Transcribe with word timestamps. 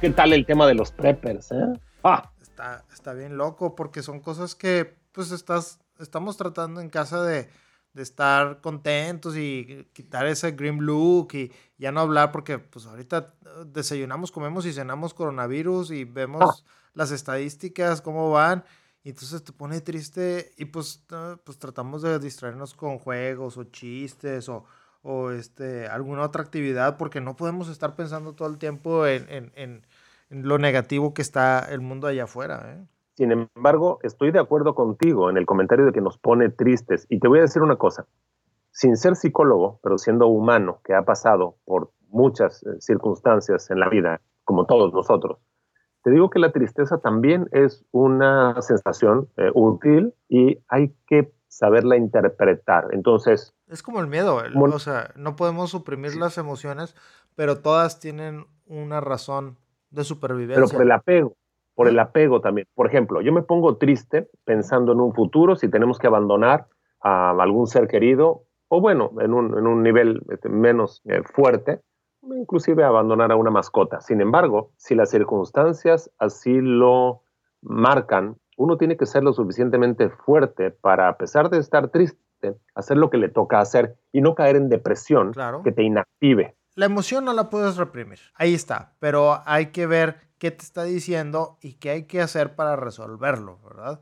¿Qué 0.00 0.10
tal 0.10 0.32
el 0.32 0.46
tema 0.46 0.68
de 0.68 0.74
los 0.74 0.92
preppers? 0.92 1.50
Eh? 1.50 1.80
Ah. 2.04 2.30
Está, 2.40 2.84
está 2.92 3.14
bien 3.14 3.36
loco 3.36 3.74
porque 3.74 4.02
son 4.02 4.20
cosas 4.20 4.54
que 4.54 4.96
pues 5.10 5.32
estás, 5.32 5.80
estamos 5.98 6.36
tratando 6.36 6.80
en 6.80 6.88
casa 6.88 7.22
de, 7.24 7.48
de 7.94 8.02
estar 8.02 8.60
contentos 8.60 9.36
y 9.36 9.88
quitar 9.92 10.26
ese 10.26 10.52
grim 10.52 10.78
look 10.78 11.34
y 11.34 11.52
ya 11.78 11.90
no 11.90 12.00
hablar 12.00 12.30
porque 12.30 12.60
pues 12.60 12.86
ahorita 12.86 13.34
desayunamos, 13.66 14.30
comemos 14.30 14.66
y 14.66 14.72
cenamos 14.72 15.14
coronavirus 15.14 15.90
y 15.90 16.04
vemos 16.04 16.64
ah. 16.64 16.70
las 16.94 17.10
estadísticas, 17.10 18.00
cómo 18.00 18.30
van. 18.30 18.64
Y 19.02 19.10
entonces 19.10 19.42
te 19.42 19.52
pone 19.52 19.80
triste 19.80 20.52
y 20.56 20.66
pues, 20.66 21.04
pues 21.42 21.58
tratamos 21.58 22.02
de 22.02 22.20
distraernos 22.20 22.72
con 22.72 22.98
juegos 22.98 23.56
o 23.56 23.64
chistes 23.64 24.48
o, 24.48 24.64
o 25.08 25.30
este, 25.30 25.86
alguna 25.86 26.22
otra 26.22 26.42
actividad, 26.42 26.98
porque 26.98 27.22
no 27.22 27.34
podemos 27.34 27.70
estar 27.70 27.96
pensando 27.96 28.34
todo 28.34 28.46
el 28.46 28.58
tiempo 28.58 29.06
en, 29.06 29.26
en, 29.30 29.52
en, 29.56 29.82
lo 30.30 30.58
negativo 30.58 31.14
que 31.14 31.22
está 31.22 31.60
el 31.60 31.80
mundo 31.80 32.06
allá 32.06 32.24
afuera. 32.24 32.74
¿eh? 32.74 32.86
Sin 33.14 33.32
embargo, 33.32 34.00
estoy 34.02 34.32
de 34.32 34.38
acuerdo 34.38 34.74
contigo 34.74 35.30
en 35.30 35.38
el 35.38 35.46
comentario 35.46 35.86
de 35.86 35.92
que 35.92 36.02
nos 36.02 36.18
pone 36.18 36.50
tristes. 36.50 37.06
Y 37.08 37.20
te 37.20 37.28
voy 37.28 37.38
a 37.38 37.42
decir 37.42 37.62
una 37.62 37.76
cosa, 37.76 38.06
sin 38.70 38.98
ser 38.98 39.16
psicólogo, 39.16 39.80
pero 39.82 39.96
siendo 39.96 40.26
humano, 40.26 40.80
que 40.84 40.92
ha 40.92 41.02
pasado 41.02 41.56
por 41.64 41.90
muchas 42.10 42.62
eh, 42.64 42.78
circunstancias 42.78 43.70
en 43.70 43.80
la 43.80 43.88
vida, 43.88 44.20
como 44.44 44.66
todos 44.66 44.92
nosotros, 44.92 45.38
te 46.02 46.10
digo 46.10 46.28
que 46.28 46.38
la 46.38 46.52
tristeza 46.52 46.98
también 46.98 47.48
es 47.52 47.82
una 47.92 48.60
sensación 48.60 49.28
eh, 49.38 49.50
útil 49.54 50.12
y 50.28 50.58
hay 50.68 50.94
que 51.06 51.32
saberla 51.48 51.96
interpretar. 51.96 52.88
Entonces... 52.92 53.54
Es 53.68 53.82
como 53.82 54.00
el 54.00 54.06
miedo, 54.06 54.42
o 54.54 54.78
sea, 54.78 55.12
no 55.16 55.36
podemos 55.36 55.70
suprimir 55.70 56.16
las 56.16 56.38
emociones, 56.38 56.94
pero 57.34 57.58
todas 57.58 57.98
tienen 58.00 58.46
una 58.66 59.00
razón 59.00 59.58
de 59.90 60.04
supervivencia. 60.04 60.62
Pero 60.64 60.68
por 60.68 60.82
el 60.82 60.92
apego, 60.92 61.36
por 61.74 61.88
el 61.88 61.98
apego 61.98 62.40
también. 62.40 62.66
Por 62.74 62.86
ejemplo, 62.86 63.20
yo 63.20 63.32
me 63.32 63.42
pongo 63.42 63.76
triste 63.76 64.28
pensando 64.44 64.92
en 64.92 65.00
un 65.00 65.14
futuro, 65.14 65.56
si 65.56 65.68
tenemos 65.68 65.98
que 65.98 66.06
abandonar 66.06 66.66
a 67.00 67.30
algún 67.30 67.66
ser 67.66 67.88
querido, 67.88 68.44
o 68.68 68.80
bueno, 68.80 69.12
en 69.20 69.32
un, 69.32 69.56
en 69.56 69.66
un 69.66 69.82
nivel 69.82 70.22
este, 70.30 70.48
menos 70.48 71.00
eh, 71.06 71.22
fuerte, 71.22 71.80
inclusive 72.22 72.84
abandonar 72.84 73.32
a 73.32 73.36
una 73.36 73.50
mascota. 73.50 74.00
Sin 74.00 74.20
embargo, 74.20 74.72
si 74.76 74.94
las 74.94 75.10
circunstancias 75.10 76.10
así 76.18 76.60
lo 76.60 77.22
marcan, 77.62 78.36
uno 78.58 78.76
tiene 78.76 78.96
que 78.96 79.06
ser 79.06 79.22
lo 79.22 79.32
suficientemente 79.32 80.10
fuerte 80.10 80.72
para, 80.72 81.08
a 81.08 81.16
pesar 81.16 81.48
de 81.48 81.58
estar 81.58 81.88
triste, 81.88 82.18
hacer 82.74 82.96
lo 82.96 83.08
que 83.08 83.16
le 83.16 83.28
toca 83.28 83.60
hacer 83.60 83.96
y 84.12 84.20
no 84.20 84.34
caer 84.34 84.56
en 84.56 84.68
depresión 84.68 85.32
que 85.64 85.72
te 85.72 85.82
inactive. 85.84 86.56
La 86.74 86.86
emoción 86.86 87.24
no 87.24 87.32
la 87.32 87.50
puedes 87.50 87.76
reprimir, 87.76 88.18
ahí 88.34 88.54
está, 88.54 88.94
pero 88.98 89.38
hay 89.46 89.66
que 89.66 89.86
ver 89.86 90.16
qué 90.38 90.50
te 90.50 90.62
está 90.62 90.82
diciendo 90.84 91.56
y 91.62 91.74
qué 91.74 91.90
hay 91.90 92.02
que 92.06 92.20
hacer 92.20 92.56
para 92.56 92.76
resolverlo, 92.76 93.58
¿verdad? 93.64 94.00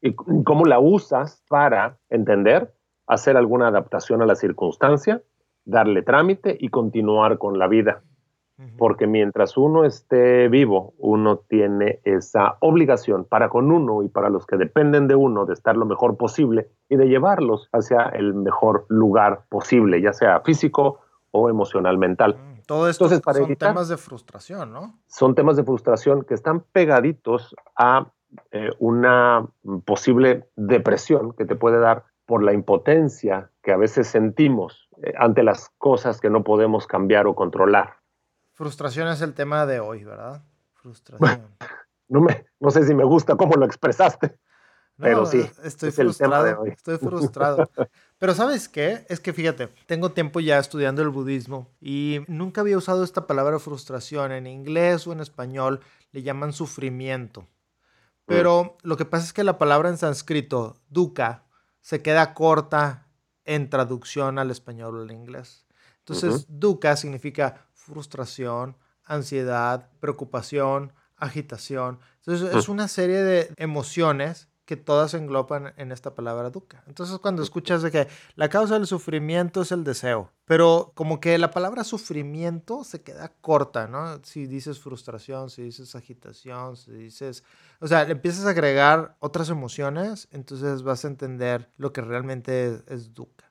Y 0.00 0.14
cómo 0.14 0.64
la 0.66 0.78
usas 0.78 1.42
para 1.48 1.98
entender, 2.10 2.74
hacer 3.06 3.36
alguna 3.36 3.68
adaptación 3.68 4.22
a 4.22 4.26
la 4.26 4.34
circunstancia, 4.34 5.22
darle 5.64 6.02
trámite 6.02 6.56
y 6.60 6.68
continuar 6.68 7.38
con 7.38 7.58
la 7.58 7.66
vida 7.68 8.02
porque 8.78 9.06
mientras 9.06 9.56
uno 9.56 9.84
esté 9.84 10.48
vivo, 10.48 10.94
uno 10.98 11.38
tiene 11.38 12.00
esa 12.04 12.56
obligación 12.60 13.24
para 13.24 13.48
con 13.48 13.72
uno 13.72 14.02
y 14.02 14.08
para 14.08 14.30
los 14.30 14.46
que 14.46 14.56
dependen 14.56 15.08
de 15.08 15.16
uno 15.16 15.44
de 15.44 15.54
estar 15.54 15.76
lo 15.76 15.86
mejor 15.86 16.16
posible 16.16 16.70
y 16.88 16.96
de 16.96 17.08
llevarlos 17.08 17.68
hacia 17.72 18.04
el 18.10 18.34
mejor 18.34 18.86
lugar 18.88 19.44
posible, 19.48 20.00
ya 20.00 20.12
sea 20.12 20.40
físico 20.40 21.00
o 21.32 21.48
emocional, 21.50 21.98
mental. 21.98 22.36
Mm, 22.36 22.60
todo 22.66 22.88
esto 22.88 23.08
son 23.08 23.56
temas 23.56 23.88
de 23.88 23.96
frustración, 23.96 24.72
¿no? 24.72 25.00
Son 25.08 25.34
temas 25.34 25.56
de 25.56 25.64
frustración 25.64 26.22
que 26.22 26.34
están 26.34 26.60
pegaditos 26.60 27.56
a 27.76 28.12
eh, 28.52 28.70
una 28.78 29.46
posible 29.84 30.48
depresión 30.56 31.32
que 31.32 31.44
te 31.44 31.56
puede 31.56 31.78
dar 31.78 32.04
por 32.26 32.42
la 32.42 32.52
impotencia 32.52 33.50
que 33.62 33.72
a 33.72 33.76
veces 33.76 34.06
sentimos 34.08 34.88
eh, 35.02 35.12
ante 35.18 35.42
las 35.42 35.70
cosas 35.78 36.20
que 36.20 36.30
no 36.30 36.44
podemos 36.44 36.86
cambiar 36.86 37.26
o 37.26 37.34
controlar. 37.34 37.96
Frustración 38.54 39.08
es 39.08 39.20
el 39.20 39.34
tema 39.34 39.66
de 39.66 39.80
hoy, 39.80 40.04
¿verdad? 40.04 40.42
Frustración. 40.74 41.48
No, 42.08 42.20
me, 42.20 42.46
no 42.60 42.70
sé 42.70 42.86
si 42.86 42.94
me 42.94 43.04
gusta 43.04 43.36
cómo 43.36 43.54
lo 43.56 43.66
expresaste, 43.66 44.38
pero 44.96 45.26
sí. 45.26 45.44
Estoy 45.64 45.90
frustrado. 45.90 46.64
Estoy 46.64 46.98
frustrado. 46.98 47.68
pero 48.18 48.34
¿sabes 48.34 48.68
qué? 48.68 49.04
Es 49.08 49.18
que 49.18 49.32
fíjate, 49.32 49.68
tengo 49.86 50.12
tiempo 50.12 50.38
ya 50.38 50.58
estudiando 50.58 51.02
el 51.02 51.08
budismo 51.08 51.68
y 51.80 52.20
nunca 52.28 52.60
había 52.60 52.78
usado 52.78 53.02
esta 53.02 53.26
palabra 53.26 53.58
frustración. 53.58 54.30
En 54.30 54.46
inglés 54.46 55.06
o 55.06 55.12
en 55.12 55.20
español 55.20 55.80
le 56.12 56.22
llaman 56.22 56.52
sufrimiento. 56.52 57.42
Mm. 57.42 57.46
Pero 58.26 58.76
lo 58.82 58.96
que 58.96 59.04
pasa 59.04 59.24
es 59.24 59.32
que 59.32 59.42
la 59.42 59.58
palabra 59.58 59.88
en 59.88 59.98
sánscrito, 59.98 60.76
dukkha, 60.88 61.44
se 61.80 62.02
queda 62.02 62.34
corta 62.34 63.08
en 63.44 63.68
traducción 63.68 64.38
al 64.38 64.50
español 64.52 64.96
o 64.96 65.02
al 65.02 65.10
inglés. 65.10 65.66
Entonces, 65.98 66.46
dukkha 66.48 66.96
significa 66.96 67.66
frustración, 67.84 68.76
ansiedad, 69.04 69.90
preocupación, 70.00 70.92
agitación. 71.16 72.00
Entonces 72.18 72.54
es 72.54 72.68
una 72.68 72.88
serie 72.88 73.22
de 73.22 73.52
emociones 73.56 74.48
que 74.64 74.76
todas 74.76 75.12
engloban 75.12 75.74
en 75.76 75.92
esta 75.92 76.14
palabra 76.14 76.48
dukkha. 76.48 76.82
Entonces 76.86 77.18
cuando 77.18 77.42
escuchas 77.42 77.82
de 77.82 77.90
que 77.90 78.08
la 78.34 78.48
causa 78.48 78.74
del 78.74 78.86
sufrimiento 78.86 79.60
es 79.60 79.72
el 79.72 79.84
deseo, 79.84 80.30
pero 80.46 80.92
como 80.94 81.20
que 81.20 81.36
la 81.36 81.50
palabra 81.50 81.84
sufrimiento 81.84 82.82
se 82.82 83.02
queda 83.02 83.30
corta, 83.42 83.86
¿no? 83.86 84.24
Si 84.24 84.46
dices 84.46 84.80
frustración, 84.80 85.50
si 85.50 85.64
dices 85.64 85.94
agitación, 85.94 86.78
si 86.78 86.92
dices, 86.92 87.44
o 87.80 87.86
sea, 87.86 88.04
le 88.04 88.12
empiezas 88.12 88.46
a 88.46 88.50
agregar 88.50 89.16
otras 89.20 89.50
emociones, 89.50 90.28
entonces 90.30 90.82
vas 90.82 91.04
a 91.04 91.08
entender 91.08 91.70
lo 91.76 91.92
que 91.92 92.00
realmente 92.00 92.82
es, 92.86 93.12
dukkha. 93.12 93.50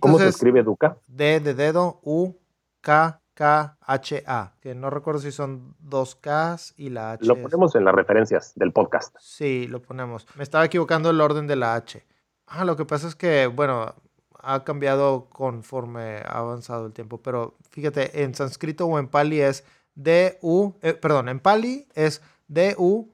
¿Cómo 0.00 0.18
se 0.18 0.26
escribe 0.26 0.64
dukkha? 0.64 0.98
D 1.06 1.38
de 1.38 1.54
dedo, 1.54 2.00
U, 2.02 2.34
K, 2.80 3.20
K-H-A, 3.38 4.54
que 4.60 4.74
no 4.74 4.90
recuerdo 4.90 5.20
si 5.20 5.30
son 5.30 5.76
dos 5.78 6.16
Ks 6.16 6.74
y 6.76 6.90
la 6.90 7.12
H. 7.12 7.24
Lo 7.24 7.40
ponemos 7.40 7.72
en 7.76 7.84
las 7.84 7.94
referencias 7.94 8.52
del 8.56 8.72
podcast. 8.72 9.14
Sí, 9.20 9.68
lo 9.68 9.80
ponemos. 9.80 10.26
Me 10.34 10.42
estaba 10.42 10.64
equivocando 10.64 11.10
el 11.10 11.20
orden 11.20 11.46
de 11.46 11.54
la 11.54 11.76
H. 11.76 12.04
Ah, 12.48 12.64
lo 12.64 12.74
que 12.74 12.84
pasa 12.84 13.06
es 13.06 13.14
que, 13.14 13.46
bueno, 13.46 13.94
ha 14.40 14.64
cambiado 14.64 15.28
conforme 15.30 16.16
ha 16.16 16.38
avanzado 16.38 16.86
el 16.86 16.92
tiempo, 16.92 17.22
pero 17.22 17.54
fíjate, 17.70 18.24
en 18.24 18.34
sánscrito 18.34 18.86
o 18.86 18.98
en 18.98 19.06
pali 19.06 19.40
es 19.40 19.62
D-U, 19.94 20.74
eh, 20.82 20.94
perdón, 20.94 21.28
en 21.28 21.38
pali 21.38 21.86
es 21.94 22.20
D-U-K-K-H-A, 22.48 23.04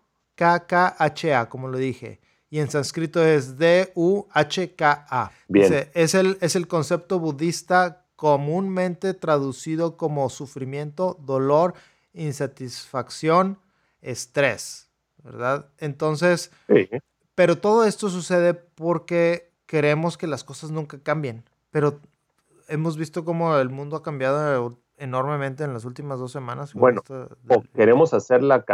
como 1.51 1.69
lo 1.69 1.77
dije. 1.77 2.23
Y 2.49 2.61
en 2.61 2.71
sánscrito 2.71 3.23
es 3.23 3.59
D-U-H-K-A. 3.59 5.33
Bien. 5.49 5.91
es, 5.93 6.15
el, 6.15 6.39
es 6.41 6.57
el 6.57 6.67
concepto 6.67 7.19
budista 7.19 8.04
comúnmente 8.25 9.13
traducido 9.13 9.99
como 9.99 10.31
sufrimiento, 10.31 11.19
dolor, 11.21 11.75
insatisfacción, 12.15 13.59
estrés, 14.01 14.89
¿verdad? 15.23 15.69
Entonces, 15.77 16.51
pero 17.35 17.59
todo 17.59 17.85
esto 17.85 18.09
sucede 18.09 18.55
porque 18.55 19.53
queremos 19.67 20.17
que 20.17 20.27
las 20.27 20.43
cosas 20.43 20.71
nunca 20.71 20.99
cambien, 21.03 21.45
pero 21.71 22.01
hemos 22.69 22.97
visto 22.97 23.27
cómo 23.27 23.59
el 23.59 23.69
mundo 23.69 23.97
ha 23.97 24.03
cambiado 24.03 24.79
enormemente 24.97 25.63
en 25.63 25.75
las 25.75 25.85
últimas 25.85 26.19
dos 26.19 26.33
semanas. 26.33 26.73
Bueno, 26.73 27.03
o 27.49 27.63
queremos 27.75 28.15
hacerla 28.15 28.65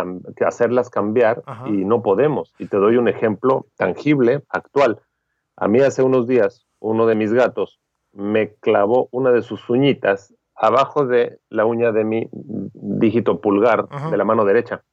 hacerlas 0.47 0.91
cambiar 0.91 1.43
y 1.67 1.85
no 1.85 2.05
podemos. 2.05 2.55
Y 2.61 2.67
te 2.67 2.77
doy 2.77 2.99
un 2.99 3.09
ejemplo 3.09 3.67
tangible, 3.75 4.45
actual. 4.49 5.01
A 5.57 5.67
mí 5.67 5.81
hace 5.81 6.05
unos 6.05 6.29
días, 6.29 6.69
uno 6.79 7.09
de 7.09 7.17
mis 7.17 7.33
gatos 7.33 7.81
me 8.13 8.55
clavó 8.55 9.09
una 9.13 9.31
de 9.31 9.43
sus 9.43 9.69
uñitas 9.71 10.35
abajo 10.55 11.07
de 11.07 11.41
la 11.49 11.65
uña 11.65 11.93
de 11.93 12.05
mi 12.05 12.29
dígito 12.33 13.41
pulgar 13.41 13.89
de 14.11 14.17
la 14.17 14.25
mano 14.25 14.45
derecha. 14.45 14.85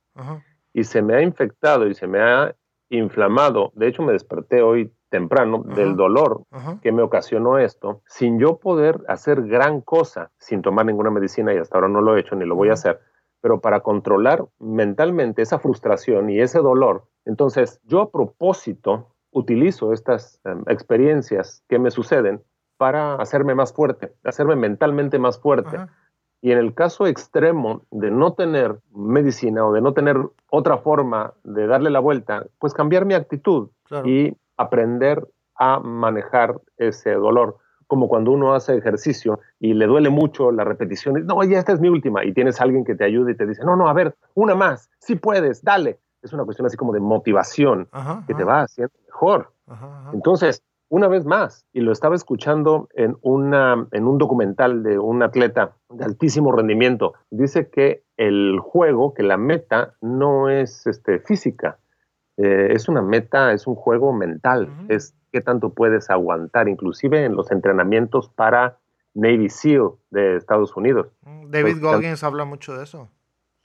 Y 0.74 0.84
se 0.84 1.02
me 1.02 1.16
ha 1.16 1.22
infectado 1.22 1.88
y 1.88 1.94
se 1.94 2.08
me 2.08 2.22
ha 2.22 2.56
inflamado. 2.90 3.72
De 3.76 3.88
hecho, 3.88 4.02
me 4.04 4.14
desperté 4.14 4.62
hoy 4.62 4.94
temprano 5.10 5.64
del 5.64 5.96
dolor 5.96 6.44
que 6.82 6.92
me 6.92 7.02
ocasionó 7.02 7.58
esto, 7.58 8.02
sin 8.08 8.40
yo 8.40 8.58
poder 8.58 9.04
hacer 9.08 9.44
gran 9.44 9.82
cosa, 9.82 10.32
sin 10.38 10.62
tomar 10.62 10.86
ninguna 10.86 11.12
medicina 11.12 11.54
y 11.54 11.58
hasta 11.58 11.78
ahora 11.78 11.88
no 11.88 12.02
lo 12.02 12.16
he 12.16 12.20
hecho 12.20 12.36
ni 12.36 12.46
lo 12.46 12.56
voy 12.56 12.70
a 12.70 12.74
hacer, 12.74 13.00
pero 13.42 13.62
para 13.62 13.82
controlar 13.82 14.46
mentalmente 14.60 15.42
esa 15.42 15.60
frustración 15.60 16.30
y 16.30 16.42
ese 16.42 16.60
dolor, 16.60 17.06
entonces 17.26 17.80
yo 17.84 18.02
a 18.02 18.12
propósito 18.12 19.16
utilizo 19.32 19.94
estas 19.94 20.42
em, 20.46 20.64
experiencias 20.68 21.64
que 21.70 21.80
me 21.80 21.92
suceden 21.92 22.42
para 22.78 23.16
hacerme 23.16 23.56
más 23.56 23.74
fuerte, 23.74 24.14
hacerme 24.24 24.56
mentalmente 24.56 25.20
más 25.20 25.40
fuerte. 25.40 25.78
Y 26.42 26.52
en 26.52 26.60
el 26.60 26.74
caso 26.76 27.08
extremo 27.08 27.82
de 27.90 28.12
no 28.12 28.34
tener 28.34 28.80
medicina 28.94 29.66
o 29.66 29.74
de 29.74 29.82
no 29.82 29.94
tener 29.94 30.18
otra 30.50 30.78
forma 30.78 31.34
de 31.44 31.66
darle 31.66 31.90
la 31.90 32.00
vuelta, 32.00 32.46
pues 32.60 32.74
cambiar 32.74 33.06
mi 33.06 33.16
actitud 33.16 33.70
y 34.06 34.36
aprender 34.56 35.28
a 35.56 35.80
manejar 35.80 36.60
ese 36.78 37.14
dolor. 37.14 37.58
Como 37.88 38.10
cuando 38.10 38.32
uno 38.32 38.54
hace 38.54 38.76
ejercicio 38.76 39.40
y 39.60 39.74
le 39.74 39.88
duele 39.88 40.10
mucho 40.10 40.52
la 40.52 40.64
repetición, 40.64 41.18
y, 41.18 41.22
no, 41.22 41.42
ya 41.44 41.58
esta 41.58 41.72
es 41.72 41.80
mi 41.80 41.88
última, 41.88 42.26
y 42.26 42.34
tienes 42.34 42.60
a 42.60 42.66
alguien 42.66 42.84
que 42.84 42.96
te 42.96 43.06
ayude 43.06 43.32
y 43.32 43.36
te 43.36 43.48
dice, 43.48 43.64
no, 43.64 43.78
no, 43.78 43.88
a 43.88 43.94
ver, 43.94 44.14
una 44.34 44.56
más, 44.56 44.90
sí 45.00 45.16
puedes, 45.16 45.64
dale. 45.64 46.00
Es 46.22 46.34
una 46.34 46.44
cuestión 46.44 46.66
así 46.66 46.76
como 46.76 46.92
de 46.92 47.00
motivación 47.00 47.88
que 48.28 48.34
te 48.34 48.44
va 48.44 48.62
haciendo 48.62 48.94
mejor. 49.06 49.52
Entonces, 50.14 50.62
una 50.90 51.08
vez 51.08 51.26
más, 51.26 51.66
y 51.74 51.82
lo 51.82 51.92
estaba 51.92 52.16
escuchando 52.16 52.88
en, 52.94 53.18
una, 53.22 53.88
en 53.92 54.08
un 54.08 54.18
documental 54.18 54.84
de 54.84 55.00
un 55.00 55.22
atleta 55.22 55.76
de 55.90 56.06
altísimo 56.06 56.52
rendimiento, 56.52 57.14
dice 57.30 57.70
que 57.70 58.04
el 58.16 58.60
juego, 58.60 59.14
que 59.14 59.24
la 59.24 59.38
meta 59.38 59.96
no 60.02 60.50
es 60.50 60.88
este, 60.88 61.20
física, 61.20 61.80
eh, 62.38 62.70
es 62.72 62.88
una 62.88 63.02
meta, 63.02 63.52
es 63.52 63.68
un 63.68 63.76
juego 63.76 64.14
mental, 64.14 64.70
es 64.88 65.16
qué 65.32 65.42
tanto 65.42 65.74
puedes 65.74 66.10
aguantar, 66.10 66.70
inclusive 66.70 67.26
en 67.26 67.36
los 67.36 67.52
entrenamientos 67.52 68.30
para 68.30 68.78
Navy 69.14 69.50
SEAL 69.50 69.92
de 70.12 70.38
Estados 70.38 70.76
Unidos. 70.78 71.08
Mm, 71.24 71.50
David 71.50 71.82
Goggins 71.82 72.24
habla 72.24 72.46
mucho 72.46 72.78
de 72.78 72.84
eso. 72.84 73.10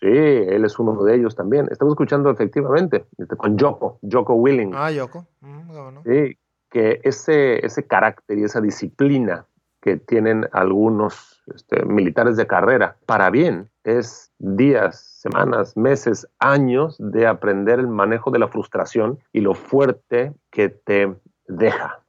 Sí, 0.01 0.09
él 0.09 0.65
es 0.65 0.79
uno 0.81 1.05
de 1.05 1.15
ellos 1.15 1.37
también. 1.37 1.69
Estamos 1.71 1.93
escuchando 1.93 2.29
efectivamente 2.31 3.05
este, 3.19 3.37
con 3.37 3.57
Joko, 3.57 4.01
Joko 4.11 4.35
Willing. 4.35 4.73
Ah, 4.75 4.91
Joko. 4.97 5.27
Mm, 5.41 5.99
sí, 6.05 6.37
que 6.73 7.01
ese, 7.05 7.65
ese 7.65 7.87
carácter 7.87 8.39
y 8.39 8.45
esa 8.45 8.61
disciplina 8.61 9.47
que 9.83 9.99
tienen 9.99 10.49
algunos 10.53 11.43
este, 11.55 11.85
militares 11.85 12.37
de 12.37 12.47
carrera, 12.47 12.97
para 13.05 13.31
bien, 13.31 13.69
es 13.85 14.33
días, 14.39 15.01
semanas, 15.21 15.77
meses, 15.77 16.27
años 16.39 16.97
de 16.99 17.27
aprender 17.27 17.79
el 17.79 17.89
manejo 17.89 18.31
de 18.31 18.39
la 18.39 18.49
frustración 18.49 19.19
y 19.33 19.41
lo 19.41 19.55
fuerte 19.55 20.33
que 20.51 20.69
te 20.71 21.15
deja. 21.47 22.01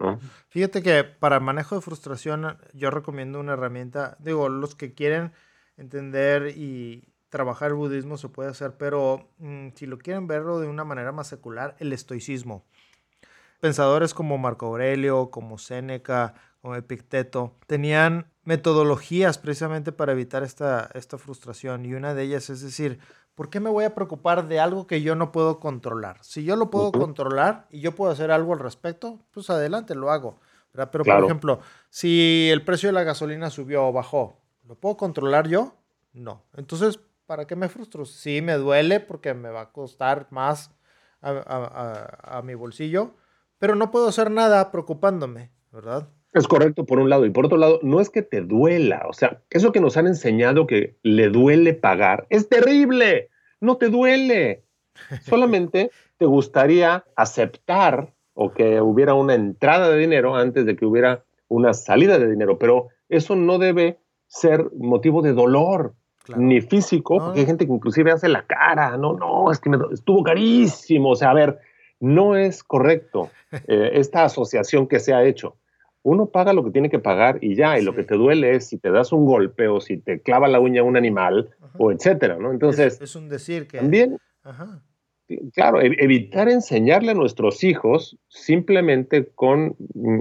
Fíjate 0.49 0.81
que 0.81 1.03
para 1.03 1.37
el 1.37 1.43
manejo 1.43 1.75
de 1.75 1.81
frustración 1.81 2.57
yo 2.73 2.89
recomiendo 2.89 3.39
una 3.39 3.53
herramienta, 3.53 4.15
digo, 4.19 4.49
los 4.49 4.75
que 4.75 4.93
quieren 4.93 5.31
entender 5.75 6.53
y 6.55 7.09
trabajar 7.29 7.69
el 7.69 7.75
budismo 7.75 8.17
se 8.17 8.29
puede 8.29 8.51
hacer, 8.51 8.75
pero 8.77 9.27
mm, 9.39 9.69
si 9.73 9.87
lo 9.87 9.97
quieren 9.97 10.27
verlo 10.27 10.59
de 10.59 10.67
una 10.67 10.83
manera 10.83 11.11
más 11.11 11.27
secular, 11.27 11.75
el 11.79 11.91
estoicismo 11.91 12.63
pensadores 13.63 14.13
como 14.13 14.37
Marco 14.37 14.65
Aurelio, 14.65 15.31
como 15.31 15.57
Séneca, 15.57 16.33
como 16.61 16.75
Epicteto, 16.75 17.55
tenían 17.65 18.29
metodologías 18.43 19.37
precisamente 19.37 19.93
para 19.93 20.11
evitar 20.11 20.43
esta, 20.43 20.89
esta 20.95 21.17
frustración. 21.17 21.85
Y 21.85 21.93
una 21.93 22.13
de 22.13 22.23
ellas 22.23 22.49
es 22.49 22.59
decir, 22.61 22.99
¿por 23.35 23.49
qué 23.49 23.61
me 23.61 23.69
voy 23.69 23.85
a 23.85 23.95
preocupar 23.95 24.49
de 24.49 24.59
algo 24.59 24.85
que 24.85 25.01
yo 25.01 25.15
no 25.15 25.31
puedo 25.31 25.61
controlar? 25.61 26.17
Si 26.23 26.43
yo 26.43 26.57
lo 26.57 26.69
puedo 26.69 26.91
controlar 26.91 27.67
y 27.69 27.79
yo 27.79 27.95
puedo 27.95 28.11
hacer 28.11 28.31
algo 28.31 28.51
al 28.51 28.59
respecto, 28.59 29.21
pues 29.31 29.49
adelante, 29.49 29.95
lo 29.95 30.11
hago. 30.11 30.41
Pero, 30.73 31.05
por 31.05 31.23
ejemplo, 31.23 31.61
si 31.89 32.49
el 32.51 32.65
precio 32.65 32.89
de 32.89 32.93
la 32.93 33.03
gasolina 33.03 33.49
subió 33.49 33.87
o 33.87 33.93
bajó, 33.93 34.41
¿lo 34.67 34.75
puedo 34.75 34.97
controlar 34.97 35.47
yo? 35.47 35.73
No. 36.11 36.43
Entonces, 36.57 36.99
¿para 37.25 37.47
qué 37.47 37.55
me 37.55 37.69
frustro? 37.69 38.03
Sí, 38.03 38.41
me 38.41 38.55
duele 38.55 38.99
porque 38.99 39.33
me 39.33 39.51
va 39.51 39.61
a 39.61 39.71
costar 39.71 40.27
más 40.31 40.71
a 41.21 42.41
mi 42.43 42.55
bolsillo, 42.55 43.15
pero 43.63 43.75
no 43.75 43.91
puedo 43.91 44.09
hacer 44.09 44.29
nada 44.29 44.71
preocupándome, 44.71 45.49
¿verdad? 45.71 46.09
Es 46.33 46.49
correcto 46.49 46.85
por 46.85 46.99
un 46.99 47.09
lado 47.09 47.25
y 47.25 47.29
por 47.29 47.45
otro 47.45 47.57
lado, 47.57 47.79
no 47.81 48.01
es 48.01 48.09
que 48.09 48.21
te 48.21 48.41
duela, 48.41 49.05
o 49.07 49.13
sea, 49.13 49.41
eso 49.51 49.71
que 49.71 49.79
nos 49.79 49.95
han 49.95 50.05
enseñado 50.05 50.67
que 50.67 50.97
le 51.01 51.29
duele 51.29 51.73
pagar, 51.73 52.27
es 52.29 52.49
terrible, 52.49 53.29
no 53.61 53.77
te 53.77 53.87
duele. 53.87 54.65
Solamente 55.21 55.91
te 56.17 56.25
gustaría 56.25 57.05
aceptar 57.15 58.13
o 58.33 58.51
que 58.51 58.81
hubiera 58.81 59.13
una 59.13 59.33
entrada 59.33 59.89
de 59.89 59.97
dinero 59.97 60.35
antes 60.35 60.65
de 60.65 60.75
que 60.75 60.85
hubiera 60.85 61.23
una 61.47 61.73
salida 61.73 62.19
de 62.19 62.29
dinero, 62.29 62.59
pero 62.59 62.89
eso 63.07 63.37
no 63.37 63.59
debe 63.59 63.97
ser 64.27 64.71
motivo 64.75 65.21
de 65.21 65.31
dolor. 65.31 65.93
Ni 66.35 66.59
físico, 66.59 67.17
porque 67.17 67.41
hay 67.41 67.45
gente 67.45 67.65
que 67.65 67.73
inclusive 67.73 68.11
hace 68.11 68.27
la 68.27 68.45
cara, 68.45 68.97
no, 68.97 69.13
no, 69.13 69.51
es 69.51 69.59
que 69.59 69.69
me, 69.69 69.77
estuvo 69.93 70.21
carísimo, 70.23 71.11
o 71.11 71.15
sea, 71.15 71.31
a 71.31 71.33
ver, 71.33 71.59
no 72.03 72.35
es 72.35 72.63
correcto 72.63 73.31
eh, 73.67 73.91
esta 73.93 74.25
asociación 74.25 74.87
que 74.87 74.99
se 74.99 75.13
ha 75.13 75.23
hecho. 75.23 75.55
Uno 76.03 76.25
paga 76.25 76.51
lo 76.51 76.65
que 76.65 76.71
tiene 76.71 76.89
que 76.89 76.99
pagar 76.99 77.39
y 77.41 77.55
ya, 77.55 77.79
y 77.79 77.81
lo 77.81 77.95
que 77.95 78.03
te 78.03 78.15
duele 78.15 78.55
es 78.55 78.67
si 78.67 78.77
te 78.77 78.91
das 78.91 79.13
un 79.13 79.25
golpe 79.25 79.69
o 79.69 79.79
si 79.79 79.97
te 79.97 80.21
clava 80.21 80.49
la 80.49 80.59
uña 80.59 80.83
un 80.83 80.97
animal 80.97 81.51
o 81.77 81.93
etcétera, 81.93 82.37
¿no? 82.37 82.51
Entonces. 82.51 82.99
Es, 82.99 83.15
un 83.15 83.29
decir 83.29 83.67
que. 83.67 83.77
También. 83.77 84.17
Claro, 85.53 85.79
evitar 85.81 86.49
enseñarle 86.49 87.11
a 87.11 87.15
nuestros 87.15 87.63
hijos 87.63 88.17
simplemente 88.27 89.31
con 89.33 89.77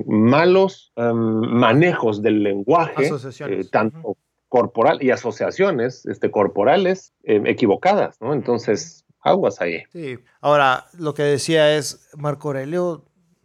malos 0.06 0.92
em, 0.94 1.16
manejos 1.16 2.22
del 2.22 2.44
lenguaje, 2.44 3.10
eh, 3.48 3.64
tanto 3.70 4.16
corporal 4.48 5.02
y 5.02 5.10
asociaciones 5.10 6.06
este, 6.06 6.30
corporales 6.30 7.12
em, 7.24 7.46
equivocadas, 7.46 8.20
¿no? 8.20 8.32
Entonces, 8.32 9.01
aguas 9.22 9.60
ahí. 9.60 9.82
Sí. 9.92 10.18
Ahora, 10.40 10.86
lo 10.98 11.14
que 11.14 11.22
decía 11.22 11.76
es, 11.76 12.08
Marco 12.16 12.48
Aurelio 12.48 13.04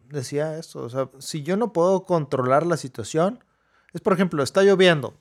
decía 0.09 0.57
esto, 0.57 0.83
o 0.83 0.89
sea, 0.89 1.09
si 1.19 1.43
yo 1.43 1.57
no 1.57 1.73
puedo 1.73 2.05
controlar 2.05 2.65
la 2.65 2.77
situación, 2.77 3.43
es 3.93 4.01
por 4.01 4.13
ejemplo, 4.13 4.43
está 4.43 4.63
lloviendo, 4.63 5.15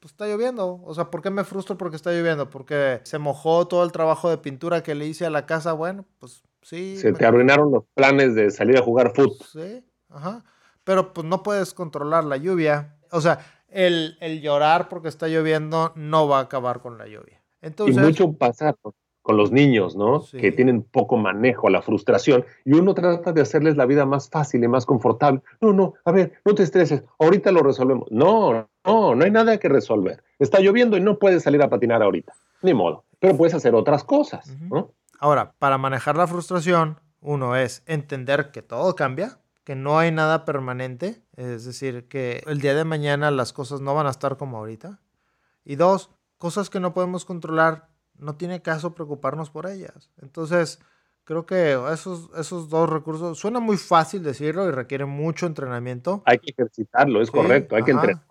pues 0.00 0.12
está 0.12 0.26
lloviendo, 0.26 0.80
o 0.84 0.94
sea, 0.94 1.10
¿por 1.10 1.22
qué 1.22 1.30
me 1.30 1.44
frustro 1.44 1.76
porque 1.76 1.96
está 1.96 2.12
lloviendo? 2.12 2.50
Porque 2.50 3.00
se 3.04 3.18
mojó 3.18 3.66
todo 3.66 3.84
el 3.84 3.92
trabajo 3.92 4.30
de 4.30 4.38
pintura 4.38 4.82
que 4.82 4.94
le 4.94 5.06
hice 5.06 5.26
a 5.26 5.30
la 5.30 5.46
casa, 5.46 5.72
bueno, 5.72 6.04
pues 6.18 6.42
sí. 6.62 6.96
Se 6.96 7.12
te 7.12 7.26
arruinaron 7.26 7.70
los 7.72 7.84
planes 7.94 8.34
de 8.34 8.50
salir 8.50 8.76
a 8.76 8.82
jugar 8.82 9.12
fútbol. 9.14 9.46
Sí, 9.50 9.84
ajá, 10.10 10.44
pero 10.84 11.12
pues 11.12 11.26
no 11.26 11.42
puedes 11.42 11.74
controlar 11.74 12.24
la 12.24 12.36
lluvia, 12.36 12.96
o 13.10 13.20
sea, 13.20 13.40
el, 13.68 14.16
el 14.20 14.40
llorar 14.40 14.88
porque 14.88 15.08
está 15.08 15.28
lloviendo 15.28 15.92
no 15.96 16.28
va 16.28 16.38
a 16.38 16.42
acabar 16.42 16.80
con 16.80 16.98
la 16.98 17.06
lluvia. 17.06 17.42
Entonces, 17.62 17.96
y 17.96 18.00
mucho 18.00 18.32
pasar, 18.32 18.76
con 19.26 19.36
los 19.36 19.50
niños, 19.50 19.96
¿no? 19.96 20.24
Que 20.30 20.52
tienen 20.52 20.84
poco 20.84 21.16
manejo 21.16 21.66
a 21.66 21.70
la 21.72 21.82
frustración 21.82 22.44
y 22.64 22.74
uno 22.74 22.94
trata 22.94 23.32
de 23.32 23.40
hacerles 23.40 23.76
la 23.76 23.84
vida 23.84 24.06
más 24.06 24.30
fácil 24.30 24.62
y 24.62 24.68
más 24.68 24.86
confortable. 24.86 25.42
No, 25.60 25.72
no, 25.72 25.94
a 26.04 26.12
ver, 26.12 26.34
no 26.44 26.54
te 26.54 26.62
estreses, 26.62 27.02
ahorita 27.18 27.50
lo 27.50 27.64
resolvemos. 27.64 28.06
No, 28.12 28.68
no, 28.84 29.14
no 29.16 29.24
hay 29.24 29.32
nada 29.32 29.58
que 29.58 29.68
resolver. 29.68 30.22
Está 30.38 30.60
lloviendo 30.60 30.96
y 30.96 31.00
no 31.00 31.18
puedes 31.18 31.42
salir 31.42 31.60
a 31.60 31.68
patinar 31.68 32.04
ahorita, 32.04 32.34
ni 32.62 32.72
modo, 32.72 33.02
pero 33.18 33.36
puedes 33.36 33.52
hacer 33.52 33.74
otras 33.74 34.04
cosas, 34.04 34.56
¿no? 34.70 34.92
Ahora, 35.18 35.54
para 35.58 35.76
manejar 35.76 36.16
la 36.16 36.28
frustración, 36.28 37.00
uno 37.20 37.56
es 37.56 37.82
entender 37.86 38.52
que 38.52 38.62
todo 38.62 38.94
cambia, 38.94 39.40
que 39.64 39.74
no 39.74 39.98
hay 39.98 40.12
nada 40.12 40.44
permanente, 40.44 41.20
es 41.34 41.64
decir, 41.64 42.06
que 42.06 42.44
el 42.46 42.60
día 42.60 42.76
de 42.76 42.84
mañana 42.84 43.32
las 43.32 43.52
cosas 43.52 43.80
no 43.80 43.92
van 43.92 44.06
a 44.06 44.10
estar 44.10 44.36
como 44.36 44.58
ahorita. 44.58 45.00
Y 45.64 45.74
dos, 45.74 46.10
cosas 46.38 46.70
que 46.70 46.78
no 46.78 46.94
podemos 46.94 47.24
controlar, 47.24 47.88
no 48.18 48.36
tiene 48.36 48.62
caso 48.62 48.94
preocuparnos 48.94 49.50
por 49.50 49.66
ellas. 49.66 50.10
Entonces, 50.20 50.80
creo 51.24 51.44
que 51.44 51.78
esos, 51.92 52.30
esos 52.36 52.68
dos 52.68 52.88
recursos, 52.88 53.38
suena 53.38 53.60
muy 53.60 53.76
fácil 53.76 54.22
decirlo 54.22 54.66
y 54.68 54.70
requiere 54.70 55.04
mucho 55.04 55.46
entrenamiento. 55.46 56.22
Hay 56.24 56.38
que 56.38 56.52
ejercitarlo, 56.52 57.20
es 57.20 57.30
correcto, 57.30 57.76
hay 57.76 57.82
que 57.82 57.90
entrenar. 57.90 58.22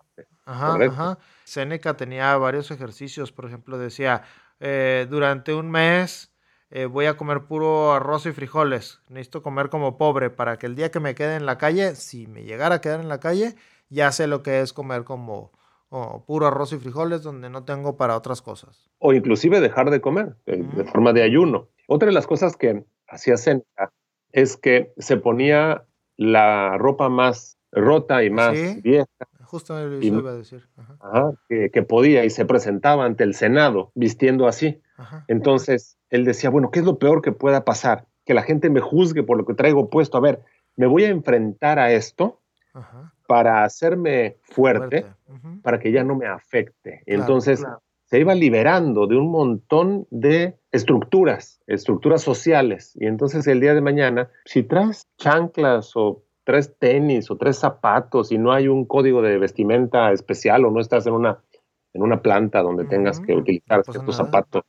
Ajá, 0.44 0.78
ajá. 0.84 1.18
Seneca 1.44 1.96
tenía 1.96 2.36
varios 2.36 2.70
ejercicios, 2.70 3.32
por 3.32 3.46
ejemplo, 3.46 3.78
decía, 3.78 4.22
eh, 4.60 5.06
durante 5.10 5.52
un 5.52 5.70
mes 5.70 6.32
eh, 6.70 6.86
voy 6.86 7.06
a 7.06 7.16
comer 7.16 7.42
puro 7.44 7.92
arroz 7.92 8.26
y 8.26 8.32
frijoles, 8.32 9.00
necesito 9.08 9.42
comer 9.42 9.68
como 9.68 9.98
pobre 9.98 10.30
para 10.30 10.58
que 10.58 10.66
el 10.66 10.74
día 10.74 10.90
que 10.90 11.00
me 11.00 11.14
quede 11.14 11.36
en 11.36 11.46
la 11.46 11.58
calle, 11.58 11.94
si 11.94 12.26
me 12.26 12.44
llegara 12.44 12.76
a 12.76 12.80
quedar 12.80 13.00
en 13.00 13.08
la 13.08 13.20
calle, 13.20 13.56
ya 13.88 14.10
sé 14.10 14.26
lo 14.26 14.42
que 14.42 14.60
es 14.60 14.72
comer 14.72 15.04
como 15.04 15.52
o 15.88 16.24
puro 16.24 16.46
arroz 16.46 16.72
y 16.72 16.78
frijoles 16.78 17.22
donde 17.22 17.50
no 17.50 17.64
tengo 17.64 17.96
para 17.96 18.16
otras 18.16 18.42
cosas. 18.42 18.90
O 18.98 19.12
inclusive 19.12 19.60
dejar 19.60 19.90
de 19.90 20.00
comer 20.00 20.36
eh, 20.46 20.62
de 20.76 20.84
forma 20.84 21.12
de 21.12 21.22
ayuno. 21.22 21.68
Otra 21.86 22.06
de 22.06 22.12
las 22.12 22.26
cosas 22.26 22.56
que 22.56 22.84
hacía 23.08 23.36
Seneca 23.36 23.92
es 24.32 24.56
que 24.56 24.92
se 24.98 25.16
ponía 25.16 25.84
la 26.16 26.76
ropa 26.78 27.08
más 27.08 27.58
rota 27.72 28.24
y 28.24 28.30
más 28.30 28.82
vieja. 28.82 29.06
Justo 29.44 29.78
iba 30.00 30.30
a 30.30 30.34
decir. 30.34 30.68
que, 31.48 31.82
podía 31.82 32.24
y 32.24 32.30
se 32.30 32.44
presentaba 32.44 33.04
ante 33.04 33.22
el 33.22 33.34
Senado 33.34 33.92
vistiendo 33.94 34.48
así. 34.48 34.80
Entonces 35.28 35.98
él 36.10 36.24
decía, 36.24 36.50
bueno, 36.50 36.70
¿qué 36.70 36.80
es 36.80 36.84
lo 36.84 36.98
peor 36.98 37.22
que 37.22 37.32
pueda 37.32 37.64
pasar? 37.64 38.06
Que 38.24 38.34
la 38.34 38.42
gente 38.42 38.70
me 38.70 38.80
juzgue 38.80 39.22
por 39.22 39.36
lo 39.36 39.46
que 39.46 39.54
traigo 39.54 39.88
puesto. 39.88 40.18
A 40.18 40.20
ver, 40.20 40.42
me 40.74 40.86
voy 40.86 41.04
a 41.04 41.08
enfrentar 41.08 41.78
a 41.78 41.92
esto 41.92 42.40
para 43.26 43.64
hacerme 43.64 44.36
fuerte, 44.42 45.06
para 45.62 45.78
que 45.78 45.92
ya 45.92 46.04
no 46.04 46.14
me 46.16 46.26
afecte. 46.26 47.02
Entonces, 47.06 47.64
se 48.06 48.20
iba 48.20 48.34
liberando 48.34 49.06
de 49.06 49.16
un 49.16 49.30
montón 49.30 50.06
de 50.10 50.56
estructuras, 50.70 51.60
estructuras 51.66 52.22
sociales. 52.22 52.96
Y 53.00 53.06
entonces 53.06 53.46
el 53.46 53.60
día 53.60 53.74
de 53.74 53.80
mañana, 53.80 54.30
si 54.44 54.62
traes 54.62 55.08
chanclas 55.18 55.96
o 55.96 56.22
tres 56.44 56.76
tenis 56.78 57.30
o 57.30 57.36
tres 57.36 57.58
zapatos 57.58 58.30
y 58.30 58.38
no 58.38 58.52
hay 58.52 58.68
un 58.68 58.84
código 58.84 59.22
de 59.22 59.38
vestimenta 59.38 60.12
especial 60.12 60.64
o 60.64 60.70
no 60.70 60.80
estás 60.80 61.06
en 61.08 61.14
una, 61.14 61.42
en 61.92 62.02
una 62.02 62.22
planta 62.22 62.62
donde 62.62 62.84
tengas 62.84 63.18
que 63.20 63.34
utilizar 63.34 63.82
ciertos 63.84 64.16
zapatos, 64.16 64.62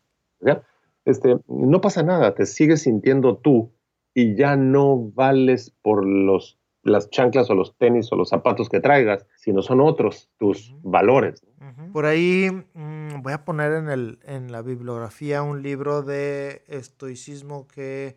Este, 1.06 1.38
no 1.48 1.80
pasa 1.80 2.04
nada, 2.04 2.34
te 2.34 2.46
sigues 2.46 2.82
sintiendo 2.82 3.38
tú 3.38 3.72
y 4.14 4.36
ya 4.36 4.56
no 4.56 4.98
vales 4.98 5.72
por 5.84 6.06
los, 6.06 6.58
las 6.88 7.10
chanclas 7.10 7.50
o 7.50 7.56
los 7.56 7.76
tenis 7.78 8.12
o 8.12 8.16
los 8.16 8.30
zapatos 8.30 8.70
que 8.70 8.80
traigas, 8.80 9.26
sino 9.38 9.62
son 9.62 9.82
otros 9.82 10.30
tus 10.38 10.74
valores. 10.82 11.46
Por 11.94 12.06
ahí 12.06 12.50
mm, 12.74 13.22
voy 13.22 13.34
a 13.34 13.46
poner 13.46 13.74
en, 13.74 13.90
el, 13.90 14.20
en 14.24 14.52
la 14.52 14.62
bibliografía 14.62 15.42
un 15.44 15.62
libro 15.62 16.04
de 16.04 16.64
estoicismo 16.68 17.68
que 17.68 18.16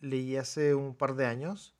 leí 0.00 0.36
hace 0.36 0.74
un 0.74 0.94
par 0.94 1.14
de 1.14 1.26
años. 1.26 1.74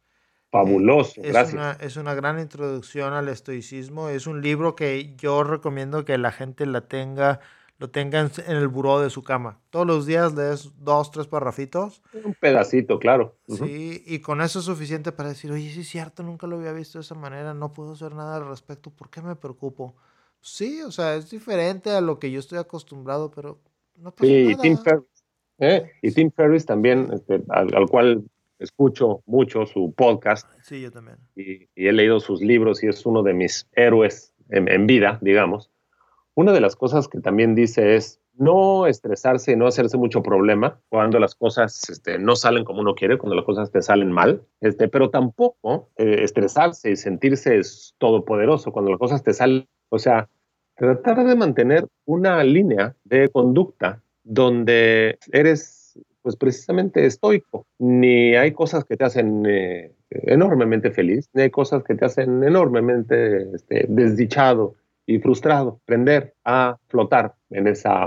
Fabuloso, 0.50 1.20
es 1.22 1.32
gracias. 1.32 1.54
Una, 1.54 1.72
es 1.80 1.96
una 1.96 2.14
gran 2.14 2.40
introducción 2.40 3.12
al 3.12 3.28
estoicismo. 3.28 4.08
Es 4.08 4.26
un 4.26 4.42
libro 4.42 4.74
que 4.74 5.14
yo 5.16 5.44
recomiendo 5.44 6.04
que 6.04 6.18
la 6.18 6.32
gente 6.32 6.66
la 6.66 6.82
tenga 6.82 7.40
lo 7.80 7.88
tengan 7.88 8.30
en 8.46 8.56
el 8.58 8.68
buró 8.68 9.00
de 9.00 9.08
su 9.08 9.22
cama. 9.22 9.58
Todos 9.70 9.86
los 9.86 10.04
días 10.04 10.34
lees 10.34 10.70
dos, 10.78 11.10
tres 11.10 11.26
parrafitos. 11.26 12.02
Un 12.24 12.34
pedacito, 12.34 12.98
claro. 12.98 13.38
Sí, 13.48 14.04
y 14.06 14.18
con 14.18 14.42
eso 14.42 14.58
es 14.58 14.66
suficiente 14.66 15.12
para 15.12 15.30
decir, 15.30 15.50
oye, 15.50 15.70
sí 15.70 15.80
es 15.80 15.88
cierto, 15.88 16.22
nunca 16.22 16.46
lo 16.46 16.56
había 16.56 16.72
visto 16.72 16.98
de 16.98 17.02
esa 17.04 17.14
manera, 17.14 17.54
no 17.54 17.72
puedo 17.72 17.92
hacer 17.92 18.14
nada 18.14 18.36
al 18.36 18.46
respecto, 18.46 18.90
¿por 18.90 19.08
qué 19.08 19.22
me 19.22 19.34
preocupo? 19.34 19.94
Sí, 20.42 20.82
o 20.82 20.92
sea, 20.92 21.14
es 21.14 21.30
diferente 21.30 21.90
a 21.90 22.02
lo 22.02 22.18
que 22.18 22.30
yo 22.30 22.38
estoy 22.38 22.58
acostumbrado, 22.58 23.30
pero 23.30 23.58
no 23.96 24.10
pasa 24.10 24.26
sí, 24.26 24.42
nada. 24.42 24.52
Y 24.52 24.56
Tim 24.56 24.76
Ferriss, 24.76 25.24
¿eh? 25.58 25.90
y 26.02 26.12
Tim 26.12 26.30
Ferriss 26.32 26.66
también, 26.66 27.08
este, 27.14 27.42
al, 27.48 27.88
cual 27.88 28.24
escucho 28.58 29.22
mucho 29.24 29.64
su 29.64 29.94
podcast. 29.94 30.46
Sí, 30.62 30.82
yo 30.82 30.90
también. 30.90 31.16
Y, 31.34 31.66
he 31.76 31.92
leído 31.92 32.20
sus 32.20 32.42
libros 32.42 32.84
y 32.84 32.88
es 32.88 33.06
uno 33.06 33.22
de 33.22 33.32
mis 33.32 33.66
héroes 33.72 34.34
en 34.50 34.86
vida, 34.86 35.18
digamos 35.22 35.70
una 36.34 36.52
de 36.52 36.60
las 36.60 36.76
cosas 36.76 37.08
que 37.08 37.20
también 37.20 37.54
dice 37.54 37.96
es 37.96 38.20
no 38.34 38.86
estresarse 38.86 39.52
y 39.52 39.56
no 39.56 39.66
hacerse 39.66 39.96
mucho 39.98 40.22
problema 40.22 40.80
cuando 40.88 41.18
las 41.18 41.34
cosas 41.34 41.88
este, 41.90 42.18
no 42.18 42.36
salen 42.36 42.64
como 42.64 42.80
uno 42.80 42.94
quiere, 42.94 43.18
cuando 43.18 43.36
las 43.36 43.44
cosas 43.44 43.70
te 43.70 43.82
salen 43.82 44.10
mal, 44.12 44.42
este, 44.60 44.88
pero 44.88 45.10
tampoco 45.10 45.90
eh, 45.96 46.22
estresarse 46.22 46.92
y 46.92 46.96
sentirse 46.96 47.60
todopoderoso 47.98 48.72
cuando 48.72 48.90
las 48.90 48.98
cosas 48.98 49.22
te 49.22 49.34
salen. 49.34 49.68
O 49.90 49.98
sea, 49.98 50.28
tratar 50.76 51.24
de 51.24 51.36
mantener 51.36 51.86
una 52.06 52.42
línea 52.42 52.96
de 53.04 53.28
conducta 53.28 54.02
donde 54.24 55.18
eres 55.32 55.98
pues 56.22 56.36
precisamente 56.36 57.04
estoico. 57.04 57.66
Ni 57.78 58.34
hay 58.36 58.52
cosas 58.52 58.84
que 58.84 58.96
te 58.96 59.04
hacen 59.04 59.44
eh, 59.46 59.92
enormemente 60.10 60.90
feliz, 60.90 61.28
ni 61.32 61.42
hay 61.42 61.50
cosas 61.50 61.82
que 61.82 61.94
te 61.94 62.04
hacen 62.04 62.42
enormemente 62.44 63.54
este, 63.54 63.86
desdichado 63.88 64.74
y 65.10 65.18
frustrado, 65.18 65.80
aprender 65.82 66.36
a 66.44 66.78
flotar 66.86 67.34
en 67.50 67.66
esa 67.66 68.06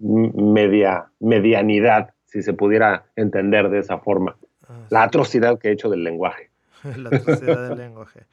media, 0.00 1.08
medianidad, 1.20 2.12
si 2.24 2.42
se 2.42 2.52
pudiera 2.52 3.06
entender 3.14 3.68
de 3.68 3.78
esa 3.78 3.98
forma. 3.98 4.36
Ah, 4.68 4.80
la 4.90 5.04
atrocidad 5.04 5.60
que 5.60 5.68
he 5.68 5.72
hecho 5.72 5.88
del 5.88 6.02
lenguaje. 6.02 6.50
la 6.96 7.10
atrocidad 7.10 7.68
del 7.68 7.78
lenguaje. 7.86 8.26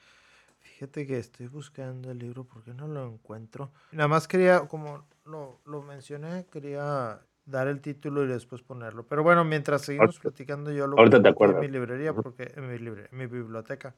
Fíjate 0.58 1.06
que 1.06 1.16
estoy 1.16 1.46
buscando 1.46 2.10
el 2.10 2.18
libro 2.18 2.42
porque 2.42 2.74
no 2.74 2.88
lo 2.88 3.06
encuentro. 3.06 3.70
Nada 3.92 4.08
más 4.08 4.26
quería, 4.26 4.66
como 4.66 5.06
lo, 5.24 5.60
lo 5.64 5.82
mencioné, 5.82 6.46
quería 6.50 7.20
dar 7.44 7.68
el 7.68 7.80
título 7.80 8.24
y 8.24 8.26
después 8.26 8.62
ponerlo. 8.62 9.06
Pero 9.06 9.22
bueno, 9.22 9.44
mientras 9.44 9.82
seguimos 9.82 10.18
platicando, 10.18 10.72
yo 10.72 10.88
lo 10.88 11.00
acuerdas. 11.00 11.54
en 11.54 11.60
mi 11.60 11.68
librería, 11.68 12.12
porque, 12.12 12.52
en 12.56 12.68
mi, 12.68 12.78
libre, 12.78 13.06
en 13.12 13.16
mi 13.16 13.26
biblioteca, 13.28 13.94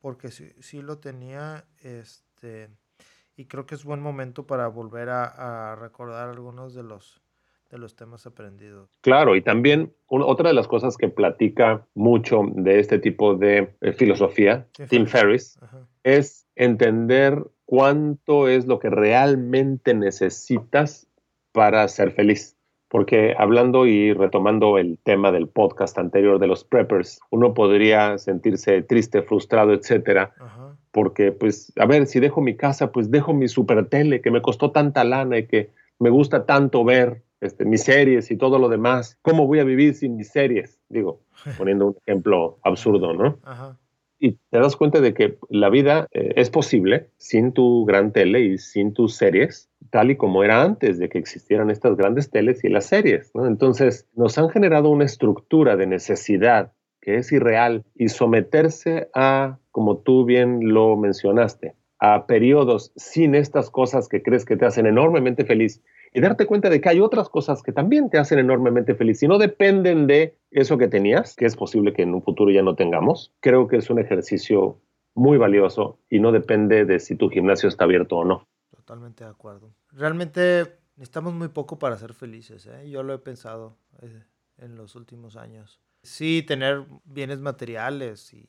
porque 0.00 0.30
sí, 0.30 0.52
sí 0.60 0.82
lo 0.82 0.98
tenía, 0.98 1.64
este, 1.80 2.70
y 3.40 3.46
creo 3.46 3.64
que 3.64 3.74
es 3.74 3.84
buen 3.84 4.02
momento 4.02 4.46
para 4.46 4.68
volver 4.68 5.08
a, 5.08 5.74
recordar 5.80 6.28
algunos 6.28 6.74
de 6.74 6.82
los, 6.82 7.22
de 7.70 7.78
los 7.78 7.96
temas 7.96 8.26
aprendidos. 8.26 8.90
Claro, 9.00 9.34
y 9.34 9.40
también 9.40 9.94
otra 10.08 10.50
de 10.50 10.54
las 10.54 10.68
cosas 10.68 10.98
que 10.98 11.08
platica 11.08 11.86
mucho 11.94 12.42
de 12.54 12.80
este 12.80 12.98
tipo 12.98 13.36
de 13.36 13.74
eh, 13.80 13.92
filosofía, 13.94 14.68
Tim 14.90 15.06
Ferriss, 15.06 15.58
es 16.04 16.46
entender 16.54 17.42
cuánto 17.64 18.46
es 18.46 18.66
lo 18.66 18.78
que 18.78 18.90
realmente 18.90 19.94
necesitas 19.94 21.08
para 21.52 21.88
ser 21.88 22.12
feliz. 22.12 22.58
Porque 22.90 23.36
hablando 23.38 23.86
y 23.86 24.12
retomando 24.12 24.76
el 24.76 24.98
tema 25.04 25.30
del 25.30 25.46
podcast 25.46 25.96
anterior 25.96 26.40
de 26.40 26.48
los 26.48 26.64
preppers, 26.64 27.20
uno 27.30 27.54
podría 27.54 28.18
sentirse 28.18 28.82
triste, 28.82 29.22
frustrado, 29.22 29.72
etcétera, 29.72 30.34
porque 30.90 31.30
pues, 31.30 31.72
a 31.76 31.86
ver, 31.86 32.06
si 32.06 32.18
dejo 32.18 32.40
mi 32.40 32.56
casa, 32.56 32.90
pues 32.90 33.10
dejo 33.10 33.32
mi 33.32 33.46
super 33.46 33.86
tele 33.86 34.20
que 34.20 34.32
me 34.32 34.42
costó 34.42 34.72
tanta 34.72 35.04
lana 35.04 35.38
y 35.38 35.46
que 35.46 35.70
me 36.00 36.10
gusta 36.10 36.46
tanto 36.46 36.84
ver 36.84 37.22
este, 37.40 37.64
mis 37.64 37.84
series 37.84 38.30
y 38.32 38.36
todo 38.36 38.58
lo 38.58 38.68
demás. 38.68 39.16
¿Cómo 39.22 39.46
voy 39.46 39.60
a 39.60 39.64
vivir 39.64 39.94
sin 39.94 40.16
mis 40.16 40.28
series? 40.28 40.80
Digo, 40.88 41.20
poniendo 41.58 41.86
un 41.86 41.96
ejemplo 42.04 42.58
absurdo, 42.64 43.14
¿no? 43.14 43.38
Y 44.20 44.32
te 44.50 44.58
das 44.58 44.76
cuenta 44.76 45.00
de 45.00 45.14
que 45.14 45.38
la 45.48 45.70
vida 45.70 46.06
eh, 46.12 46.34
es 46.36 46.50
posible 46.50 47.08
sin 47.16 47.52
tu 47.52 47.86
gran 47.86 48.12
tele 48.12 48.40
y 48.40 48.58
sin 48.58 48.92
tus 48.92 49.14
series, 49.14 49.70
tal 49.90 50.10
y 50.10 50.16
como 50.16 50.44
era 50.44 50.62
antes 50.62 50.98
de 50.98 51.08
que 51.08 51.18
existieran 51.18 51.70
estas 51.70 51.96
grandes 51.96 52.30
teles 52.30 52.62
y 52.62 52.68
las 52.68 52.84
series. 52.84 53.32
Entonces, 53.34 54.06
nos 54.14 54.36
han 54.36 54.50
generado 54.50 54.90
una 54.90 55.06
estructura 55.06 55.76
de 55.76 55.86
necesidad 55.86 56.72
que 57.00 57.16
es 57.16 57.32
irreal 57.32 57.84
y 57.94 58.08
someterse 58.08 59.08
a, 59.14 59.58
como 59.70 59.98
tú 59.98 60.26
bien 60.26 60.72
lo 60.72 60.96
mencionaste, 60.98 61.74
a 61.98 62.26
periodos 62.26 62.92
sin 62.96 63.34
estas 63.34 63.70
cosas 63.70 64.06
que 64.06 64.22
crees 64.22 64.44
que 64.44 64.58
te 64.58 64.66
hacen 64.66 64.86
enormemente 64.86 65.46
feliz 65.46 65.82
y 66.12 66.20
darte 66.20 66.46
cuenta 66.46 66.70
de 66.70 66.80
que 66.80 66.88
hay 66.88 67.00
otras 67.00 67.28
cosas 67.28 67.62
que 67.62 67.72
también 67.72 68.10
te 68.10 68.18
hacen 68.18 68.38
enormemente 68.38 68.94
feliz 68.94 69.22
y 69.22 69.28
no 69.28 69.38
dependen 69.38 70.06
de 70.06 70.36
eso 70.50 70.78
que 70.78 70.88
tenías, 70.88 71.36
que 71.36 71.46
es 71.46 71.56
posible 71.56 71.92
que 71.92 72.02
en 72.02 72.14
un 72.14 72.22
futuro 72.22 72.50
ya 72.50 72.62
no 72.62 72.74
tengamos, 72.74 73.32
creo 73.40 73.68
que 73.68 73.76
es 73.76 73.90
un 73.90 73.98
ejercicio 73.98 74.80
muy 75.14 75.38
valioso 75.38 75.98
y 76.08 76.20
no 76.20 76.32
depende 76.32 76.84
de 76.84 76.98
si 76.98 77.16
tu 77.16 77.28
gimnasio 77.28 77.68
está 77.68 77.84
abierto 77.84 78.16
o 78.16 78.24
no. 78.24 78.48
Totalmente 78.70 79.24
de 79.24 79.30
acuerdo. 79.30 79.72
Realmente 79.92 80.78
necesitamos 80.96 81.34
muy 81.34 81.48
poco 81.48 81.78
para 81.78 81.96
ser 81.96 82.14
felices. 82.14 82.66
¿eh? 82.66 82.90
Yo 82.90 83.02
lo 83.02 83.14
he 83.14 83.18
pensado 83.18 83.76
eh, 84.02 84.24
en 84.58 84.76
los 84.76 84.96
últimos 84.96 85.36
años. 85.36 85.80
Sí, 86.02 86.42
tener 86.42 86.86
bienes 87.04 87.40
materiales 87.40 88.32
y 88.32 88.46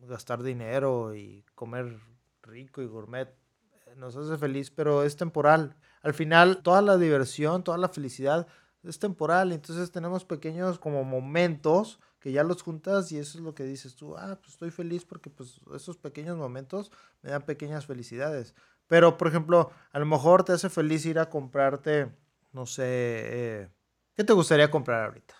gastar 0.00 0.42
dinero 0.42 1.14
y 1.14 1.44
comer 1.54 1.98
rico 2.42 2.82
y 2.82 2.86
gourmet 2.86 3.28
eh, 3.28 3.94
nos 3.96 4.16
hace 4.16 4.36
feliz, 4.38 4.70
pero 4.70 5.02
es 5.02 5.16
temporal. 5.16 5.76
Al 6.02 6.14
final, 6.14 6.62
toda 6.62 6.82
la 6.82 6.96
diversión, 6.96 7.62
toda 7.62 7.78
la 7.78 7.88
felicidad 7.88 8.46
es 8.82 8.98
temporal. 8.98 9.52
Entonces 9.52 9.90
tenemos 9.90 10.24
pequeños 10.24 10.78
como 10.78 11.04
momentos 11.04 12.00
que 12.20 12.32
ya 12.32 12.44
los 12.44 12.62
juntas 12.62 13.10
y 13.12 13.18
eso 13.18 13.38
es 13.38 13.44
lo 13.44 13.54
que 13.54 13.64
dices 13.64 13.96
tú, 13.96 14.16
ah, 14.16 14.38
pues 14.40 14.52
estoy 14.52 14.70
feliz 14.70 15.06
porque 15.06 15.30
pues 15.30 15.60
esos 15.74 15.96
pequeños 15.96 16.36
momentos 16.36 16.92
me 17.22 17.30
dan 17.30 17.42
pequeñas 17.42 17.86
felicidades. 17.86 18.54
Pero, 18.86 19.16
por 19.16 19.28
ejemplo, 19.28 19.70
a 19.92 19.98
lo 19.98 20.06
mejor 20.06 20.44
te 20.44 20.52
hace 20.52 20.68
feliz 20.68 21.06
ir 21.06 21.18
a 21.18 21.30
comprarte, 21.30 22.08
no 22.52 22.66
sé, 22.66 22.84
eh, 22.84 23.68
¿qué 24.16 24.24
te 24.24 24.32
gustaría 24.32 24.70
comprar 24.70 25.06
ahorita? 25.06 25.34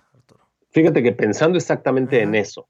Fíjate 0.71 1.03
que 1.03 1.13
pensando 1.13 1.59
exactamente 1.59 2.23
en 2.23 2.37
eso, 2.37 2.69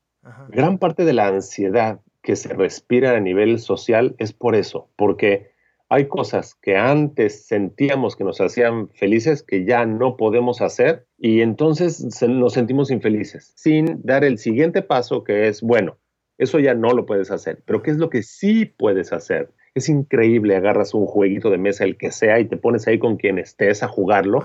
gran 0.48 0.78
parte 0.78 1.04
de 1.04 1.12
la 1.12 1.28
ansiedad 1.28 2.00
que 2.22 2.34
se 2.34 2.48
respira 2.48 3.12
a 3.12 3.20
nivel 3.20 3.58
social 3.58 4.14
es 4.18 4.32
por 4.32 4.54
eso, 4.54 4.88
porque 4.96 5.49
hay 5.90 6.06
cosas 6.06 6.54
que 6.54 6.76
antes 6.76 7.46
sentíamos 7.46 8.14
que 8.14 8.22
nos 8.22 8.40
hacían 8.40 8.88
felices 8.90 9.42
que 9.42 9.64
ya 9.64 9.84
no 9.86 10.16
podemos 10.16 10.60
hacer 10.60 11.04
y 11.18 11.40
entonces 11.40 12.22
nos 12.28 12.52
sentimos 12.52 12.92
infelices, 12.92 13.52
sin 13.56 14.00
dar 14.04 14.22
el 14.22 14.38
siguiente 14.38 14.82
paso 14.82 15.24
que 15.24 15.48
es, 15.48 15.62
bueno, 15.62 15.98
eso 16.38 16.60
ya 16.60 16.74
no 16.74 16.92
lo 16.92 17.06
puedes 17.06 17.32
hacer, 17.32 17.62
pero 17.66 17.82
¿qué 17.82 17.90
es 17.90 17.96
lo 17.96 18.08
que 18.08 18.22
sí 18.22 18.66
puedes 18.66 19.12
hacer? 19.12 19.50
Es 19.74 19.88
increíble, 19.88 20.54
agarras 20.54 20.94
un 20.94 21.06
jueguito 21.06 21.50
de 21.50 21.58
mesa, 21.58 21.82
el 21.82 21.98
que 21.98 22.12
sea, 22.12 22.38
y 22.38 22.46
te 22.46 22.56
pones 22.56 22.86
ahí 22.86 23.00
con 23.00 23.16
quien 23.16 23.38
estés 23.38 23.82
a 23.82 23.88
jugarlo 23.88 24.44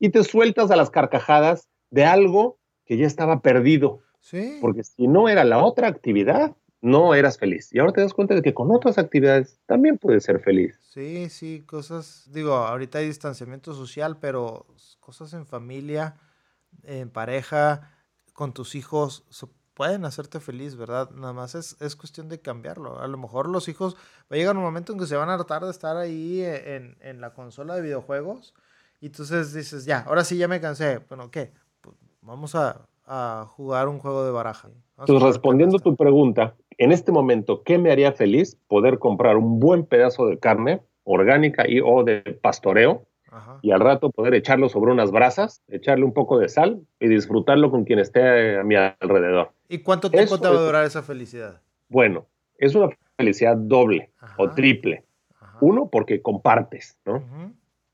y 0.00 0.08
te 0.08 0.24
sueltas 0.24 0.72
a 0.72 0.76
las 0.76 0.90
carcajadas 0.90 1.68
de 1.90 2.04
algo 2.04 2.58
que 2.84 2.96
ya 2.96 3.06
estaba 3.06 3.42
perdido. 3.42 4.00
Sí. 4.18 4.58
Porque 4.60 4.82
si 4.82 5.06
no 5.06 5.28
era 5.28 5.44
la 5.44 5.64
otra 5.64 5.86
actividad, 5.86 6.56
no 6.80 7.14
eras 7.14 7.38
feliz. 7.38 7.72
Y 7.72 7.78
ahora 7.78 7.92
te 7.92 8.00
das 8.00 8.14
cuenta 8.14 8.34
de 8.34 8.42
que 8.42 8.54
con 8.54 8.70
otras 8.70 8.98
actividades 8.98 9.58
también 9.66 9.98
puedes 9.98 10.24
ser 10.24 10.40
feliz. 10.40 10.78
Sí, 10.82 11.28
sí, 11.28 11.62
cosas, 11.66 12.28
digo, 12.32 12.54
ahorita 12.54 12.98
hay 12.98 13.06
distanciamiento 13.06 13.74
social, 13.74 14.18
pero 14.20 14.66
cosas 15.00 15.32
en 15.34 15.46
familia, 15.46 16.16
en 16.84 17.10
pareja, 17.10 17.90
con 18.32 18.52
tus 18.52 18.74
hijos, 18.74 19.24
pueden 19.74 20.04
hacerte 20.04 20.40
feliz, 20.40 20.76
¿verdad? 20.76 21.10
Nada 21.10 21.32
más 21.32 21.54
es, 21.54 21.76
es 21.80 21.96
cuestión 21.96 22.28
de 22.28 22.40
cambiarlo. 22.40 23.00
A 23.00 23.08
lo 23.08 23.18
mejor 23.18 23.48
los 23.48 23.68
hijos 23.68 23.96
va 24.30 24.36
a 24.36 24.36
llegar 24.36 24.56
un 24.56 24.62
momento 24.62 24.92
en 24.92 24.98
que 24.98 25.06
se 25.06 25.16
van 25.16 25.30
a 25.30 25.34
hartar 25.34 25.64
de 25.64 25.70
estar 25.70 25.96
ahí 25.96 26.42
en, 26.42 26.96
en 27.00 27.20
la 27.20 27.32
consola 27.32 27.74
de 27.74 27.82
videojuegos 27.82 28.54
y 29.00 29.06
entonces 29.06 29.54
dices, 29.54 29.86
ya, 29.86 30.00
ahora 30.00 30.24
sí 30.24 30.36
ya 30.36 30.46
me 30.46 30.60
cansé. 30.60 30.98
Bueno, 31.08 31.30
¿qué? 31.30 31.52
Pues 31.80 31.96
vamos 32.20 32.54
a, 32.54 32.86
a, 33.06 33.46
jugar 33.48 33.88
un 33.88 33.98
juego 33.98 34.24
de 34.24 34.30
baraja. 34.30 34.68
Entonces, 34.98 35.26
respondiendo 35.26 35.78
a 35.78 35.80
tu 35.80 35.96
pregunta, 35.96 36.54
en 36.80 36.92
este 36.92 37.12
momento, 37.12 37.62
¿qué 37.62 37.76
me 37.76 37.92
haría 37.92 38.12
feliz? 38.12 38.56
Poder 38.66 38.98
comprar 38.98 39.36
un 39.36 39.60
buen 39.60 39.84
pedazo 39.84 40.26
de 40.26 40.38
carne 40.38 40.80
orgánica 41.04 41.68
y 41.68 41.80
o 41.80 42.04
de 42.04 42.22
pastoreo 42.40 43.06
y 43.60 43.70
al 43.70 43.80
rato 43.80 44.10
poder 44.10 44.34
echarlo 44.34 44.68
sobre 44.70 44.90
unas 44.90 45.12
brasas, 45.12 45.62
echarle 45.68 46.04
un 46.04 46.14
poco 46.14 46.38
de 46.38 46.48
sal 46.48 46.80
y 46.98 47.08
disfrutarlo 47.08 47.70
con 47.70 47.84
quien 47.84 47.98
esté 47.98 48.58
a 48.58 48.64
mi 48.64 48.76
alrededor. 48.76 49.52
¿Y 49.68 49.78
cuánto 49.78 50.10
tiempo 50.10 50.38
te 50.38 50.48
va 50.48 50.54
a 50.56 50.62
durar 50.62 50.86
esa 50.86 51.02
felicidad? 51.02 51.60
Bueno, 51.90 52.26
es 52.56 52.74
una 52.74 52.88
felicidad 53.18 53.56
doble 53.58 54.10
o 54.38 54.50
triple. 54.50 55.04
Uno, 55.60 55.90
porque 55.92 56.22
compartes, 56.22 56.96
¿no? 57.04 57.22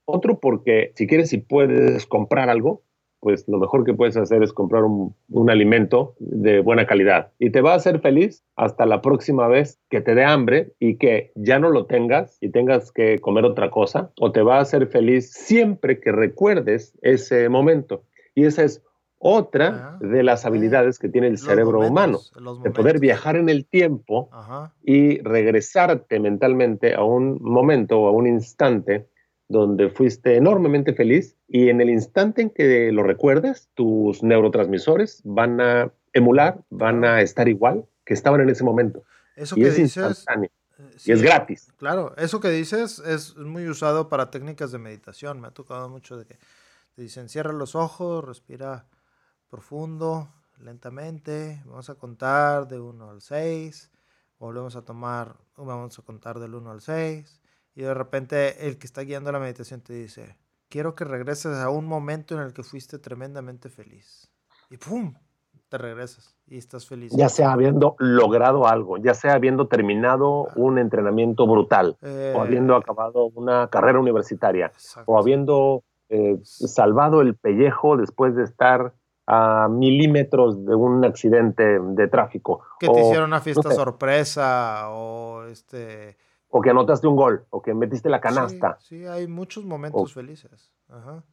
Otro, 0.05 0.39
porque 0.39 0.93
si 0.95 1.09
quieres 1.09 1.33
y 1.33 1.39
puedes 1.39 2.07
comprar 2.07 2.49
algo, 2.49 2.83
pues 3.27 3.43
lo 3.49 3.59
mejor 3.59 3.83
que 3.83 3.93
puedes 3.93 4.17
hacer 4.17 4.45
es 4.45 4.53
comprar 4.53 4.85
un, 4.85 5.51
alimento 5.51 6.15
de 6.21 6.61
buena 6.61 6.87
calidad. 6.87 7.33
Y 7.41 7.51
te 7.51 7.61
va 7.61 7.73
a 7.73 7.75
hacer 7.75 7.99
feliz 7.99 8.45
hasta 8.55 8.87
la 8.87 9.03
próxima 9.03 9.49
vez 9.49 9.81
que 9.91 10.01
te 10.01 10.15
dé 10.15 10.25
hambre 10.25 10.75
y 10.79 10.97
que 10.97 11.33
ya 11.35 11.59
no 11.59 11.71
lo 11.71 11.87
tengas 11.87 12.39
y 12.41 12.51
tengas 12.51 12.93
que 12.93 13.19
comer 13.19 13.45
otra 13.45 13.69
cosa 13.69 14.13
o 14.21 14.31
te 14.31 14.43
va 14.43 14.59
a 14.59 14.61
hacer 14.61 14.87
feliz 14.87 15.33
siempre 15.33 15.99
que 15.99 16.13
recuerdes 16.13 16.97
ese 17.03 17.49
momento. 17.49 18.05
Y 18.37 18.45
esa 18.45 18.63
es 18.63 18.85
otra 19.19 19.97
ah, 19.97 19.99
de 20.01 20.23
las 20.23 20.47
habilidades 20.47 21.01
que 21.01 21.09
tiene 21.09 21.27
el 21.27 21.39
cerebro 21.39 21.81
humano, 21.81 22.21
de 22.63 22.71
poder 22.71 23.01
viajar 23.01 23.35
en 23.35 23.49
el 23.49 23.67
tiempo 23.67 24.31
y 24.85 25.19
regresarte 25.19 26.21
mentalmente 26.21 26.95
a 26.95 27.03
un 27.03 27.43
momento 27.43 27.99
o 27.99 28.07
a 28.07 28.13
un 28.13 28.29
instante 28.29 29.09
donde 29.49 29.91
fuiste 29.91 30.37
enormemente 30.37 30.93
feliz 30.93 31.37
y 31.49 31.69
en 31.69 31.81
el 31.81 31.91
instante 31.91 32.43
en 32.43 32.51
que 32.51 32.91
lo 32.93 33.03
recuerdes, 33.03 33.69
tus 33.75 34.23
neurotransmisores 34.23 35.21
van 35.25 35.61
a 35.61 35.93
emular, 36.13 36.65
van 36.71 37.05
a 37.05 37.21
estar 37.21 37.49
igual 37.49 37.87
que 38.05 38.15
estaban 38.15 38.41
en 38.41 38.51
ese 38.51 38.65
momento. 38.65 39.05
Eso 39.37 39.57
y 39.57 39.63
que 39.63 39.69
es 39.69 39.77
dices, 39.77 40.25
eh, 40.29 40.51
y 41.05 41.13
es 41.13 41.23
gratis. 41.23 41.73
Claro, 41.77 42.15
eso 42.17 42.41
que 42.41 42.51
dices 42.51 42.99
es 43.01 43.37
muy 43.37 43.69
usado 43.69 44.09
para 44.09 44.31
técnicas 44.31 44.73
de 44.73 44.79
meditación. 44.79 45.41
Me 45.41 45.49
ha 45.49 45.53
tocado 45.53 45.89
mucho 45.89 46.17
de 46.17 46.25
que 46.25 46.39
te 46.95 47.03
dicen 47.03 47.29
cierra 47.29 47.53
los 47.53 47.75
ojos, 47.75 48.25
respira 48.25 48.87
profundo, 49.49 50.29
lentamente, 50.59 51.63
vamos 51.67 51.89
a 51.91 51.95
contar 51.95 52.67
de 52.67 52.81
1 52.81 53.11
al 53.11 53.21
6, 53.21 53.93
volvemos 54.39 54.75
a 54.75 54.83
tomar, 54.83 55.37
vamos 55.57 55.99
a 55.99 56.03
contar 56.03 56.41
del 56.41 56.55
1 56.55 56.71
al 56.71 56.81
6 56.81 57.43
y 57.77 57.83
de 57.83 57.95
repente 57.95 58.67
el 58.67 58.79
que 58.79 58.87
está 58.87 59.03
guiando 59.03 59.31
la 59.31 59.39
meditación 59.39 59.83
te 59.83 59.93
dice, 59.93 60.37
quiero 60.69 60.95
que 60.95 61.05
regreses 61.05 61.59
a 61.59 61.69
un 61.69 61.85
momento 61.85 62.35
en 62.35 62.41
el 62.41 62.55
que 62.55 62.63
fuiste 62.63 62.99
tremendamente 62.99 63.69
feliz. 63.69 64.33
Y 64.71 64.79
¡pum! 64.79 65.15
Te 65.69 65.79
regresas 65.79 66.37
y 66.47 66.57
estás 66.57 66.87
feliz. 66.87 67.13
Ya 67.15 67.29
sea 67.29 67.53
habiendo 67.53 67.97
logrado 67.99 68.67
algo, 68.67 68.97
ya 68.99 69.15
sea 69.15 69.35
habiendo 69.35 69.67
terminado 69.67 70.47
un 70.55 70.79
entrenamiento 70.79 71.47
brutal, 71.47 71.99
o 72.03 72.07
eh, 72.07 72.35
habiendo 72.39 72.77
acabado 72.77 73.27
una 73.35 73.69
carrera 73.69 73.99
universitaria, 73.99 74.73
o 75.07 75.19
habiendo 75.19 75.83
eh, 76.09 76.39
salvado 76.45 77.21
el 77.21 77.35
pellejo 77.35 77.97
después 77.97 78.37
de 78.37 78.45
estar 78.45 78.95
a 79.27 79.69
milímetros 79.69 80.65
de 80.65 80.75
un 80.77 81.05
accidente 81.05 81.81
de 81.81 82.09
tráfico. 82.09 82.63
Que 82.79 82.89
te 82.89 83.01
hicieron 83.01 83.25
una 83.25 83.41
fiesta 83.41 83.73
sorpresa 83.73 84.89
o 84.91 85.43
este 85.45 86.17
o 86.57 86.63
que 86.63 86.71
anotaste 86.71 87.07
un 87.07 87.17
gol, 87.17 87.45
o 87.51 87.61
que 87.61 87.75
metiste 87.75 88.09
la 88.09 88.19
canasta. 88.19 88.79
Sí, 88.81 89.05
hay 89.05 89.27
muchos 89.29 89.67
momentos 89.67 90.15
felices. 90.15 90.73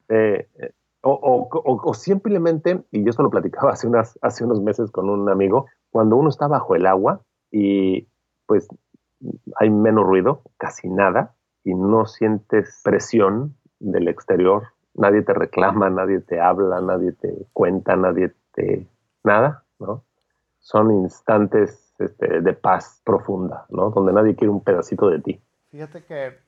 Eh, 0.09 0.49
eh, 0.55 0.71
o, 1.01 1.93
simplemente, 1.93 2.83
y 2.91 3.05
yo 3.05 3.09
esto 3.09 3.23
lo 3.23 3.29
platicaba 3.29 3.71
hace, 3.71 3.87
unas, 3.87 4.19
hace 4.21 4.43
unos 4.43 4.61
meses 4.61 4.91
con 4.91 5.09
un 5.09 5.29
amigo, 5.29 5.67
cuando 5.91 6.17
uno 6.17 6.27
está 6.27 6.47
bajo 6.47 6.75
el 6.75 6.85
agua 6.85 7.21
y 7.51 8.05
pues 8.47 8.67
hay 9.55 9.69
menos 9.69 10.05
ruido, 10.05 10.41
casi 10.57 10.89
nada, 10.89 11.35
y 11.63 11.73
no 11.73 12.05
sientes 12.05 12.81
presión 12.83 13.55
del 13.79 14.09
exterior, 14.09 14.73
nadie 14.93 15.21
te 15.21 15.33
reclama, 15.33 15.89
nadie 15.89 16.19
te 16.19 16.41
habla, 16.41 16.81
nadie 16.81 17.13
te 17.13 17.47
cuenta, 17.53 17.95
nadie 17.95 18.33
te... 18.53 18.89
nada, 19.23 19.63
¿no? 19.79 20.03
Son 20.59 20.91
instantes 20.91 21.82
este, 21.99 22.41
de 22.41 22.53
paz 22.53 23.01
profunda, 23.03 23.65
¿no? 23.69 23.91
Donde 23.91 24.13
nadie 24.13 24.35
quiere 24.35 24.49
un 24.49 24.63
pedacito 24.63 25.09
de 25.09 25.19
ti. 25.19 25.41
Fíjate 25.71 26.03
que 26.03 26.39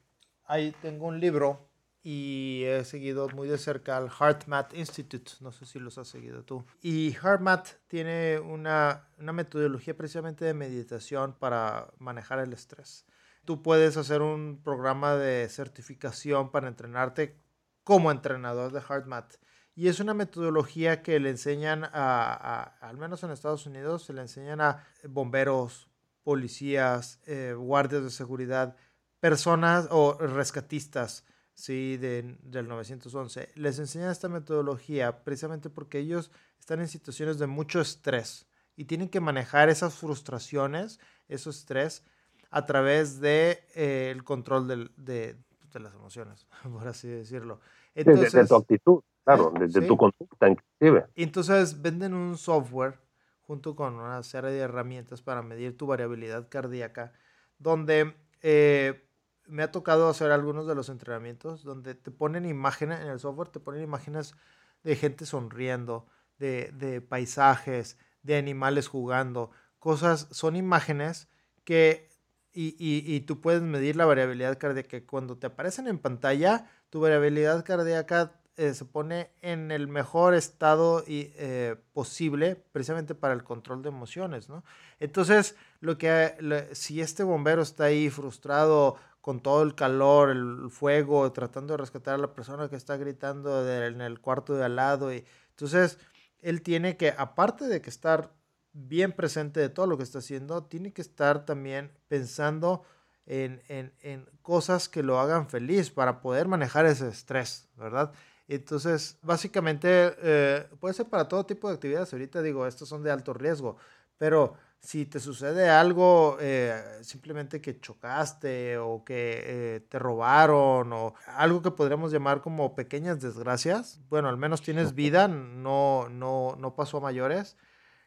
ahí 0.46 0.74
tengo 0.82 1.08
un 1.08 1.20
libro 1.20 1.60
y 2.04 2.64
he 2.66 2.84
seguido 2.84 3.28
muy 3.30 3.48
de 3.48 3.58
cerca 3.58 3.98
al 3.98 4.10
HeartMath 4.10 4.76
Institute, 4.76 5.32
no 5.42 5.52
sé 5.52 5.66
si 5.66 5.80
los 5.80 5.98
has 5.98 6.08
seguido 6.08 6.44
tú. 6.44 6.64
Y 6.82 7.14
HeartMath 7.14 7.80
tiene 7.88 8.40
una, 8.40 9.08
una 9.20 9.34
metodología 9.34 9.98
precisamente 9.98 10.46
de 10.46 10.54
meditación 10.54 11.34
para 11.34 11.88
manejar 11.98 12.40
el 12.40 12.54
estrés. 12.54 13.08
Tú 13.44 13.64
puedes 13.64 13.98
hacer 13.98 14.22
un 14.22 14.62
programa 14.64 15.16
de 15.16 15.50
certificación 15.50 16.52
para 16.52 16.68
entrenarte 16.68 17.40
como 17.84 18.12
entrenador 18.12 18.72
de 18.72 18.82
HeartMath 18.82 19.38
y 19.76 19.90
es 19.90 20.00
una 20.00 20.14
metodología 20.14 21.04
que 21.04 21.20
le 21.20 21.30
enseñan 21.30 21.84
a, 21.84 22.78
al 22.80 22.98
menos 22.98 23.24
en 23.24 23.32
Estados 23.32 23.66
Unidos, 23.66 24.04
se 24.04 24.14
le 24.14 24.22
enseñan 24.22 24.62
a 24.62 24.88
bomberos, 25.04 25.90
policías, 26.24 27.20
eh, 27.26 27.54
guardias 27.56 28.04
de 28.04 28.10
seguridad, 28.10 28.78
personas 29.20 29.88
o 29.92 30.14
rescatistas, 30.18 31.26
¿sí? 31.54 31.98
De, 31.98 32.38
del 32.42 32.68
911. 32.70 33.50
Les 33.56 33.78
enseñan 33.78 34.12
esta 34.12 34.30
metodología 34.30 35.24
precisamente 35.24 35.70
porque 35.70 36.00
ellos 36.00 36.32
están 36.58 36.80
en 36.80 36.88
situaciones 36.88 37.38
de 37.38 37.48
mucho 37.48 37.82
estrés 37.82 38.48
y 38.78 38.86
tienen 38.86 39.10
que 39.10 39.20
manejar 39.20 39.70
esas 39.70 39.96
frustraciones, 39.96 41.00
esos 41.28 41.60
estrés, 41.60 42.04
a 42.50 42.66
través 42.66 43.20
de, 43.20 43.66
eh, 43.76 44.10
el 44.12 44.24
control 44.24 44.68
de, 44.68 44.90
de, 44.96 45.80
las 45.80 45.94
emociones, 45.94 46.48
por 46.64 46.88
así 46.88 47.10
decirlo. 47.10 47.60
Entonces, 47.94 48.32
de 48.32 48.48
tu 48.48 48.56
actitud. 48.56 49.04
Claro, 49.26 49.52
desde 49.60 49.82
tu 49.82 49.98
conducta 49.98 50.48
inclusive. 50.48 51.08
Y 51.16 51.24
entonces 51.24 51.82
venden 51.82 52.14
un 52.14 52.38
software 52.38 53.00
junto 53.42 53.76
con 53.76 53.96
una 53.96 54.24
serie 54.24 54.52
de 54.52 54.60
herramientas 54.60 55.22
para 55.22 55.42
medir 55.42 55.78
tu 55.78 55.88
variabilidad 55.88 56.48
cardíaca, 56.50 57.14
donde 57.60 58.16
eh, 58.42 59.08
me 59.48 59.64
ha 59.64 59.72
tocado 59.72 60.10
hacer 60.10 60.32
algunos 60.32 60.68
de 60.68 60.76
los 60.76 60.90
entrenamientos, 60.90 61.64
donde 61.64 61.96
te 61.96 62.12
ponen 62.12 62.46
imágenes 62.46 63.02
en 63.02 63.08
el 63.08 63.20
software, 63.20 63.50
te 63.50 63.60
ponen 63.60 63.84
imágenes 63.84 64.36
de 64.84 64.96
gente 64.96 65.26
sonriendo, 65.26 66.08
de, 66.38 66.72
de 66.74 67.02
paisajes, 67.02 67.98
de 68.24 68.38
animales 68.38 68.88
jugando, 68.88 69.52
cosas, 69.80 70.28
son 70.32 70.56
imágenes 70.56 71.30
que, 71.64 72.10
y, 72.52 72.76
y, 72.80 73.16
y, 73.16 73.22
tú 73.22 73.42
puedes 73.42 73.62
medir 73.62 73.96
la 73.96 74.06
variabilidad 74.06 74.58
cardíaca. 74.58 75.06
Cuando 75.06 75.38
te 75.38 75.48
aparecen 75.48 75.88
en 75.88 76.00
pantalla, 76.00 76.70
tu 76.90 77.02
variabilidad 77.02 77.64
cardíaca 77.66 78.40
eh, 78.58 78.74
se 78.74 78.86
pone 78.86 79.32
en 79.42 79.70
el 79.70 79.88
mejor 79.88 80.34
estado 80.34 81.04
y, 81.06 81.34
eh, 81.36 81.76
posible 81.92 82.56
precisamente 82.72 83.14
para 83.14 83.34
el 83.34 83.44
control 83.44 83.82
de 83.82 83.90
emociones, 83.90 84.48
¿no? 84.48 84.64
Entonces, 85.00 85.56
lo 85.82 85.98
que, 85.98 86.70
si 86.72 87.02
este 87.02 87.24
bombero 87.24 87.62
está 87.62 87.86
ahí 87.86 88.10
frustrado 88.10 88.96
con 89.20 89.42
todo 89.42 89.64
el 89.64 89.76
calor, 89.76 90.30
el 90.30 90.70
fuego, 90.70 91.32
tratando 91.34 91.74
de 91.74 91.78
rescatar 91.80 92.16
a 92.16 92.18
la 92.18 92.34
persona 92.34 92.70
que 92.70 92.78
está 92.78 92.96
gritando 92.96 93.70
en 93.70 94.00
el 94.00 94.22
cuarto 94.22 94.54
de 94.54 94.64
al 94.64 94.78
lado, 94.78 95.14
y 95.14 95.26
entonces 95.50 95.98
él 96.40 96.62
tiene 96.62 96.96
que, 96.96 97.14
aparte 97.18 97.66
de 97.66 97.82
que 97.82 97.90
estar 97.90 98.32
bien 98.72 99.12
presente 99.12 99.60
de 99.60 99.70
todo 99.70 99.88
lo 99.88 99.98
que 99.98 100.04
está 100.04 100.20
haciendo, 100.20 100.64
tiene 100.64 100.94
que 100.94 101.02
estar 101.02 101.46
también 101.46 101.92
pensando 102.08 102.84
en, 103.26 103.62
en, 103.68 103.94
en, 104.02 104.30
cosas 104.42 104.88
que 104.88 105.02
lo 105.02 105.20
hagan 105.20 105.50
feliz 105.50 105.90
para 105.90 106.22
poder 106.22 106.48
manejar 106.48 106.86
ese 106.86 107.08
estrés, 107.08 107.68
¿verdad? 107.76 108.14
Entonces, 108.48 109.18
básicamente, 109.22 109.88
eh, 110.22 110.68
puede 110.80 110.94
ser 110.94 111.08
para 111.10 111.28
todo 111.28 111.46
tipo 111.46 111.68
de 111.68 111.76
actividades. 111.76 112.14
Ahorita 112.14 112.42
digo, 112.42 112.68
estos 112.68 112.88
son 112.90 113.04
de 113.04 113.12
alto 113.12 113.34
riesgo, 113.34 113.78
pero 114.18 114.54
si 114.80 115.06
te 115.06 115.20
sucede 115.20 115.68
algo, 115.70 116.38
eh, 116.40 116.80
simplemente 117.02 117.60
que 117.60 117.80
chocaste 117.80 118.78
o 118.78 119.04
que 119.04 119.42
eh, 119.44 119.80
te 119.90 119.98
robaron 119.98 120.94
o 120.94 121.16
algo 121.26 121.62
que 121.64 121.72
podríamos 121.72 122.12
llamar 122.12 122.42
como 122.42 122.76
pequeñas 122.76 123.20
desgracias, 123.20 124.00
bueno, 124.10 124.30
al 124.30 124.38
menos 124.38 124.62
tienes 124.62 124.94
vida, 124.94 125.28
no, 125.28 126.08
no, 126.10 126.56
no 126.60 126.76
pasó 126.76 126.98
a 126.98 127.02
mayores. 127.02 127.58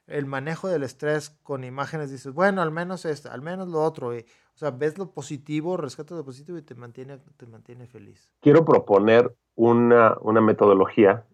El 0.09 0.27
manejo 0.27 0.68
del 0.68 0.83
estrés 0.83 1.31
con 1.42 1.64
imágenes 1.64 2.11
dices, 2.11 2.33
bueno, 2.33 2.62
al 2.62 2.71
menos 2.71 3.05
esto, 3.05 3.31
al 3.31 3.42
menos 3.42 3.68
lo 3.68 3.83
otro. 3.83 4.16
Y, 4.16 4.21
o 4.21 4.59
sea, 4.59 4.71
ves 4.71 4.99
lo 4.99 5.11
positivo, 5.11 5.77
rescatas 5.77 6.18
lo 6.18 6.25
positivo 6.25 6.59
y 6.59 6.62
te 6.62 6.75
mantiene, 6.75 7.18
te 7.37 7.47
mantiene 7.47 7.87
feliz. 7.87 8.29
Quiero 8.40 8.64
proponer 8.64 9.35
una, 9.55 10.16
una 10.21 10.40
metodología 10.40 11.25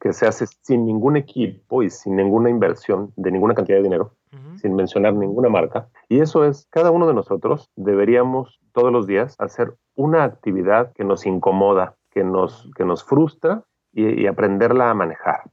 que 0.00 0.12
se 0.12 0.26
hace 0.26 0.46
sin 0.62 0.86
ningún 0.86 1.16
equipo 1.16 1.82
y 1.82 1.90
sin 1.90 2.16
ninguna 2.16 2.50
inversión 2.50 3.12
de 3.16 3.30
ninguna 3.30 3.54
cantidad 3.54 3.78
de 3.78 3.82
dinero, 3.82 4.14
sin 4.60 4.74
mencionar 4.74 5.14
ninguna 5.14 5.48
marca. 5.48 5.88
Y 6.08 6.20
eso 6.20 6.44
es, 6.44 6.66
cada 6.70 6.90
uno 6.90 7.06
de 7.06 7.14
nosotros 7.14 7.70
deberíamos 7.76 8.58
todos 8.72 8.92
los 8.92 9.06
días 9.06 9.34
hacer 9.38 9.76
una 9.94 10.24
actividad 10.24 10.92
que 10.92 11.04
nos 11.04 11.26
incomoda, 11.26 11.96
que 12.10 12.24
nos, 12.24 12.70
que 12.76 12.84
nos 12.84 13.04
frustra 13.04 13.64
y, 13.92 14.26
aprenderla 14.26 14.90
a 14.90 14.94
manejar. 14.94 15.50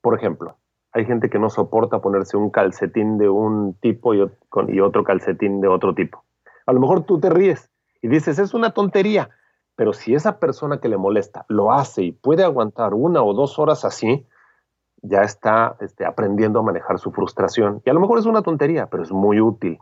Por 0.00 0.14
ejemplo, 0.14 0.56
hay 0.92 1.04
gente 1.06 1.30
que 1.30 1.38
no 1.38 1.48
soporta 1.48 2.00
ponerse 2.00 2.36
un 2.36 2.50
calcetín 2.50 3.18
de 3.18 3.28
un 3.28 3.74
tipo 3.74 4.14
y, 4.14 4.30
y 4.68 4.80
otro 4.80 5.04
calcetín 5.04 5.60
de 5.60 5.68
otro 5.68 5.94
tipo. 5.94 6.24
A 6.66 6.72
lo 6.72 6.80
mejor 6.80 7.04
tú 7.04 7.18
te 7.18 7.30
ríes 7.30 7.70
y 8.02 8.08
dices, 8.08 8.38
es 8.38 8.52
una 8.54 8.72
tontería, 8.72 9.30
pero 9.74 9.92
si 9.92 10.14
esa 10.14 10.38
persona 10.38 10.80
que 10.80 10.88
le 10.88 10.98
molesta 10.98 11.46
lo 11.48 11.72
hace 11.72 12.02
y 12.02 12.12
puede 12.12 12.44
aguantar 12.44 12.94
una 12.94 13.22
o 13.22 13.32
dos 13.32 13.58
horas 13.58 13.84
así, 13.84 14.26
ya 15.02 15.22
está 15.22 15.76
este, 15.80 16.04
aprendiendo 16.04 16.60
a 16.60 16.62
manejar 16.62 16.98
su 16.98 17.10
frustración. 17.10 17.82
Y 17.84 17.90
a 17.90 17.92
lo 17.94 18.00
mejor 18.00 18.18
es 18.18 18.26
una 18.26 18.42
tontería, 18.42 18.86
pero 18.86 19.02
es 19.02 19.10
muy 19.10 19.40
útil. 19.40 19.78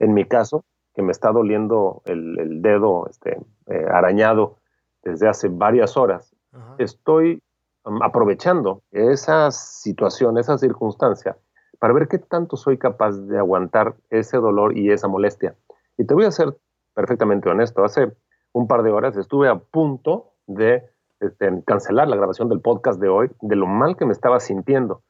En 0.00 0.14
mi 0.14 0.24
caso, 0.24 0.64
que 0.94 1.02
me 1.02 1.12
está 1.12 1.30
doliendo 1.30 2.02
el, 2.04 2.60
dedo 2.60 3.06
este, 3.08 3.40
eh, 3.66 3.86
arañado 3.90 4.56
desde 5.02 5.28
hace 5.28 5.48
varias 5.48 5.96
horas, 5.96 6.34
estoy 6.78 7.42
aprovechando 7.84 8.82
esa 8.90 9.50
situación, 9.50 10.38
esa 10.38 10.58
circunstancia, 10.58 11.36
para 11.78 11.94
ver 11.94 12.08
qué 12.08 12.18
tanto 12.18 12.56
soy 12.56 12.78
capaz 12.78 13.12
de 13.12 13.38
aguantar 13.38 13.94
ese 14.10 14.36
dolor 14.36 14.76
y 14.76 14.90
esa 14.90 15.08
molestia. 15.08 15.54
Y 15.96 16.04
te 16.04 16.14
voy 16.14 16.24
a 16.24 16.30
ser 16.30 16.56
perfectamente 16.94 17.48
honesto. 17.48 17.84
Hace 17.84 18.12
un 18.52 18.66
par 18.66 18.82
de 18.82 18.90
horas 18.90 19.16
estuve 19.16 19.48
a 19.48 19.58
punto 19.58 20.32
de 20.46 20.84
este, 21.20 21.62
cancelar 21.66 22.08
la 22.08 22.16
grabación 22.16 22.48
del 22.48 22.60
podcast 22.60 23.00
de 23.00 23.08
hoy, 23.08 23.30
de 23.40 23.56
lo 23.56 23.66
mal 23.66 23.96
que 23.96 24.04
me 24.04 24.12
estaba 24.12 24.40
sintiendo. 24.40 25.02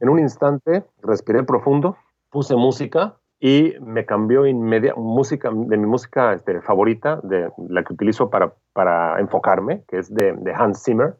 En 0.00 0.08
un 0.08 0.18
instante 0.18 0.84
respiré 1.02 1.42
profundo, 1.44 1.96
puse 2.30 2.56
música 2.56 3.16
y 3.38 3.74
me 3.80 4.06
cambió 4.06 4.46
inmediatamente 4.46 5.08
música 5.08 5.50
de 5.50 5.76
mi 5.76 5.86
música 5.86 6.32
este, 6.32 6.60
favorita, 6.62 7.20
de 7.22 7.50
la 7.68 7.82
que 7.84 7.92
utilizo 7.92 8.30
para, 8.30 9.18
enfocarme, 9.18 9.84
que 9.88 9.98
es 9.98 10.14
de 10.14 10.54
Hans 10.56 10.82
Zimmer, 10.84 11.16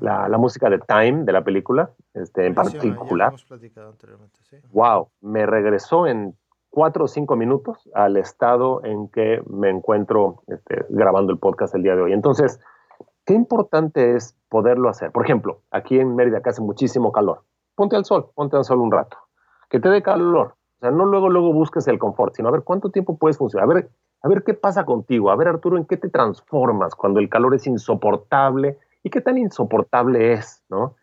la, 0.00 0.28
la, 0.28 0.38
música 0.38 0.70
de 0.70 0.78
Time 0.78 1.24
de 1.24 1.32
la 1.32 1.42
película, 1.44 1.90
este, 2.14 2.46
en 2.46 2.54
particular. 2.54 3.34
Wow, 4.72 5.08
me 5.20 5.46
regresó 5.46 6.06
en 6.06 6.36
cuatro 6.70 7.04
o 7.04 7.08
cinco 7.08 7.36
minutos 7.36 7.88
al 7.94 8.16
estado 8.16 8.82
en 8.84 9.08
que 9.08 9.42
me 9.46 9.68
encuentro 9.68 10.42
este, 10.46 10.86
grabando 10.88 11.32
el 11.32 11.38
podcast 11.38 11.74
el 11.74 11.82
día 11.82 11.94
de 11.94 12.02
hoy. 12.02 12.12
Entonces, 12.12 12.60
qué 13.26 13.34
importante 13.34 14.16
es 14.16 14.36
poderlo 14.48 14.88
hacer. 14.88 15.12
Por 15.12 15.24
ejemplo, 15.24 15.60
aquí 15.70 15.98
en 15.98 16.16
Mérida, 16.16 16.42
que 16.42 16.50
hace 16.50 16.62
muchísimo 16.62 17.12
calor, 17.12 17.42
ponte 17.74 17.96
al 17.96 18.04
sol, 18.04 18.30
ponte 18.34 18.56
al 18.56 18.64
sol 18.64 18.78
un 18.80 18.90
rato, 18.90 19.18
que 19.68 19.80
te 19.80 19.88
dé 19.88 20.02
calor. 20.02 20.54
O 20.78 20.80
sea, 20.80 20.90
no 20.90 21.04
luego, 21.04 21.28
luego 21.28 21.52
busques 21.52 21.86
el 21.88 21.98
confort, 21.98 22.34
sino 22.34 22.48
a 22.48 22.52
ver 22.52 22.62
cuánto 22.62 22.90
tiempo 22.90 23.18
puedes 23.18 23.38
funcionar. 23.38 23.70
A 23.70 23.74
ver, 23.74 23.90
a 24.22 24.28
ver 24.28 24.42
qué 24.42 24.54
pasa 24.54 24.84
contigo. 24.84 25.30
A 25.30 25.36
ver, 25.36 25.48
Arturo, 25.48 25.76
en 25.76 25.84
qué 25.84 25.96
te 25.96 26.08
transformas 26.08 26.94
cuando 26.94 27.20
el 27.20 27.28
calor 27.28 27.54
es 27.54 27.66
insoportable 27.66 28.78
y 29.02 29.10
qué 29.10 29.20
tan 29.20 29.38
insoportable 29.38 30.32
es, 30.32 30.62
¿no? 30.68 30.96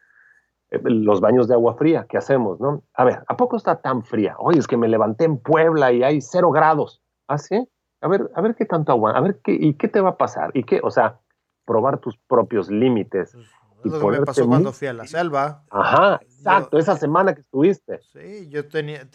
Eh, 0.72 0.80
los 0.84 1.22
baños 1.22 1.48
de 1.48 1.56
agua 1.56 1.76
fría 1.76 2.06
que 2.08 2.18
hacemos, 2.18 2.60
¿no? 2.60 2.84
A 2.94 3.04
ver, 3.04 3.24
¿a 3.28 3.38
poco 3.38 3.58
está 3.58 3.82
tan 3.82 4.04
fría? 4.04 4.36
Oye, 4.40 4.60
es 4.60 4.68
que 4.68 4.78
me 4.78 4.88
levanté 4.88 5.26
en 5.26 5.38
Puebla 5.38 5.92
y 5.92 6.04
hay 6.04 6.22
cero 6.22 6.52
grados. 6.52 7.02
¿Ah, 7.28 7.38
sí? 7.38 7.68
A 8.02 8.08
ver, 8.08 8.30
a 8.34 8.42
ver 8.42 8.56
qué 8.56 8.66
tanto 8.66 8.92
aguanta, 8.92 9.20
a 9.20 9.22
ver 9.22 9.40
qué, 9.44 9.52
y 9.52 9.74
qué 9.74 9.88
te 9.88 10.02
va 10.02 10.12
a 10.12 10.18
pasar, 10.18 10.52
y 10.54 10.64
qué, 10.64 10.80
o 10.84 10.90
sea, 10.90 11.20
probar 11.66 12.00
tus 12.00 12.18
propios 12.18 12.70
límites. 12.70 13.34
Pues, 13.82 13.94
lo 13.94 14.00
que 14.00 14.20
me 14.20 14.26
pasó 14.26 14.48
cuando 14.48 14.72
fui 14.72 14.88
a 14.88 14.94
la 14.94 15.06
selva. 15.06 15.64
Ajá, 15.70 16.20
exacto, 16.22 16.78
esa 16.78 16.96
semana 16.96 17.34
que 17.34 17.42
estuviste. 17.42 18.00
Sí, 18.02 18.50
yo 18.50 18.68
tenía, 18.68 19.08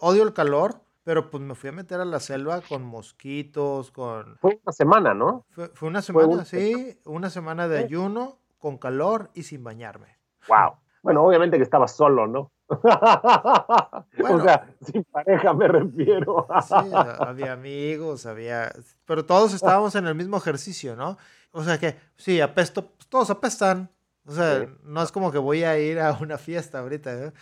odio 0.00 0.22
el 0.22 0.32
calor, 0.32 0.80
pero 1.04 1.30
pues 1.30 1.42
me 1.42 1.54
fui 1.54 1.68
a 1.68 1.72
meter 1.72 2.00
a 2.00 2.04
la 2.04 2.18
selva 2.18 2.62
con 2.62 2.82
mosquitos, 2.82 3.90
con... 3.90 4.36
Fue 4.38 4.58
una 4.62 4.72
semana, 4.72 5.14
¿no? 5.14 5.44
Fue, 5.50 5.88
una 5.88 6.02
semana, 6.02 6.44
sí, 6.44 6.98
una 7.04 7.30
semana 7.30 7.68
de 7.68 7.78
ayuno, 7.78 8.38
con 8.58 8.78
calor 8.78 9.30
y 9.34 9.42
sin 9.42 9.62
bañarme. 9.62 10.18
Wow. 10.48 10.72
Bueno, 11.02 11.22
obviamente 11.22 11.58
que 11.58 11.62
estaba 11.62 11.86
solo, 11.86 12.26
¿no? 12.26 12.50
o 12.68 14.40
sea, 14.42 14.66
sin 14.80 15.04
pareja 15.04 15.52
me 15.52 15.68
refiero. 15.68 16.46
sí, 16.66 16.90
había 16.92 17.52
amigos, 17.52 18.24
había... 18.24 18.72
Pero 19.04 19.26
todos 19.26 19.52
estábamos 19.52 19.94
en 19.96 20.06
el 20.06 20.14
mismo 20.14 20.38
ejercicio, 20.38 20.96
¿no? 20.96 21.18
O 21.52 21.62
sea 21.62 21.78
que, 21.78 21.96
sí, 22.16 22.40
apesto, 22.40 22.92
todos 23.10 23.28
apestan. 23.28 23.90
O 24.26 24.32
sea, 24.32 24.66
no 24.82 25.02
es 25.02 25.12
como 25.12 25.30
que 25.30 25.36
voy 25.36 25.64
a 25.64 25.78
ir 25.78 26.00
a 26.00 26.16
una 26.20 26.38
fiesta 26.38 26.78
ahorita. 26.78 27.26
¿eh? 27.26 27.32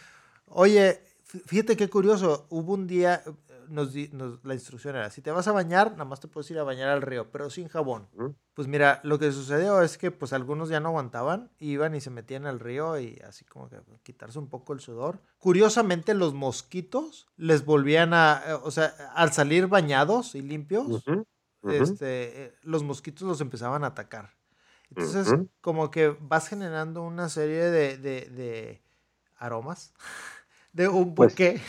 Oye, 0.46 1.00
fíjate 1.46 1.76
qué 1.76 1.88
curioso, 1.88 2.46
hubo 2.50 2.74
un 2.74 2.86
día, 2.86 3.22
nos, 3.68 3.94
la 4.44 4.54
instrucción 4.54 4.96
era, 4.96 5.10
si 5.10 5.22
te 5.22 5.30
vas 5.30 5.48
a 5.48 5.52
bañar, 5.52 5.92
nada 5.92 6.04
más 6.04 6.20
te 6.20 6.28
puedes 6.28 6.50
ir 6.50 6.58
a 6.58 6.64
bañar 6.64 6.88
al 6.88 7.02
río, 7.02 7.30
pero 7.30 7.50
sin 7.50 7.68
jabón. 7.68 8.08
Pues 8.54 8.68
mira, 8.68 9.00
lo 9.04 9.18
que 9.18 9.32
sucedió 9.32 9.82
es 9.82 9.98
que 9.98 10.10
pues 10.10 10.32
algunos 10.32 10.68
ya 10.68 10.80
no 10.80 10.90
aguantaban, 10.90 11.50
iban 11.58 11.94
y 11.94 12.00
se 12.00 12.10
metían 12.10 12.46
al 12.46 12.60
río 12.60 12.98
y 12.98 13.20
así 13.26 13.44
como 13.44 13.68
que 13.68 13.78
quitarse 14.02 14.38
un 14.38 14.48
poco 14.48 14.72
el 14.72 14.80
sudor. 14.80 15.20
Curiosamente 15.38 16.14
los 16.14 16.34
mosquitos 16.34 17.28
les 17.36 17.64
volvían 17.64 18.14
a, 18.14 18.42
eh, 18.46 18.52
o 18.54 18.70
sea, 18.70 18.94
al 19.14 19.32
salir 19.32 19.66
bañados 19.66 20.34
y 20.34 20.42
limpios, 20.42 21.04
este, 21.64 22.44
eh, 22.44 22.54
los 22.62 22.82
mosquitos 22.82 23.26
los 23.26 23.40
empezaban 23.40 23.84
a 23.84 23.88
atacar. 23.88 24.34
Entonces, 24.90 25.32
como 25.60 25.90
que 25.90 26.16
vas 26.20 26.48
generando 26.48 27.02
una 27.02 27.28
serie 27.28 27.70
de, 27.70 27.96
de, 27.96 28.82
aromas, 29.36 29.94
de 30.72 30.88
un 30.88 31.14
pues 31.14 31.32
buque 31.32 31.60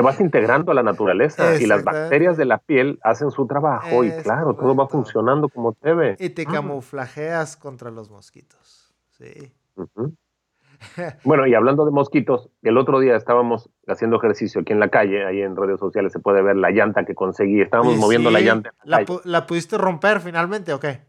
te 0.00 0.04
vas 0.04 0.18
integrando 0.18 0.72
a 0.72 0.74
la 0.74 0.82
naturaleza 0.82 1.56
y 1.60 1.66
las 1.66 1.84
bacterias 1.84 2.38
de 2.38 2.46
la 2.46 2.56
piel 2.56 2.98
hacen 3.02 3.30
su 3.30 3.46
trabajo 3.46 4.02
y 4.02 4.10
claro, 4.22 4.54
todo 4.54 4.74
va 4.74 4.88
funcionando 4.88 5.50
como 5.50 5.76
debe. 5.82 6.16
Y 6.18 6.30
te 6.30 6.46
camuflajeas 6.46 7.58
contra 7.58 7.90
los 7.90 8.10
mosquitos. 8.10 8.94
Sí. 9.10 9.52
bueno, 11.24 11.46
y 11.46 11.52
hablando 11.52 11.84
de 11.84 11.90
mosquitos, 11.90 12.48
el 12.62 12.78
otro 12.78 12.98
día 12.98 13.14
estábamos 13.14 13.68
haciendo 13.86 14.16
ejercicio 14.16 14.62
aquí 14.62 14.72
en 14.72 14.80
la 14.80 14.88
calle, 14.88 15.26
ahí 15.26 15.42
en 15.42 15.54
redes 15.54 15.78
sociales 15.78 16.14
se 16.14 16.18
puede 16.18 16.40
ver 16.40 16.56
la 16.56 16.70
llanta 16.70 17.04
que 17.04 17.14
conseguí, 17.14 17.60
estábamos 17.60 17.98
moviendo 17.98 18.30
la 18.30 18.40
llanta. 18.40 18.72
La, 18.84 19.04
la, 19.24 19.46
pudiste 19.46 19.76
romper 19.76 20.20
finalmente 20.20 20.72
o 20.72 20.80
qué? 20.80 21.02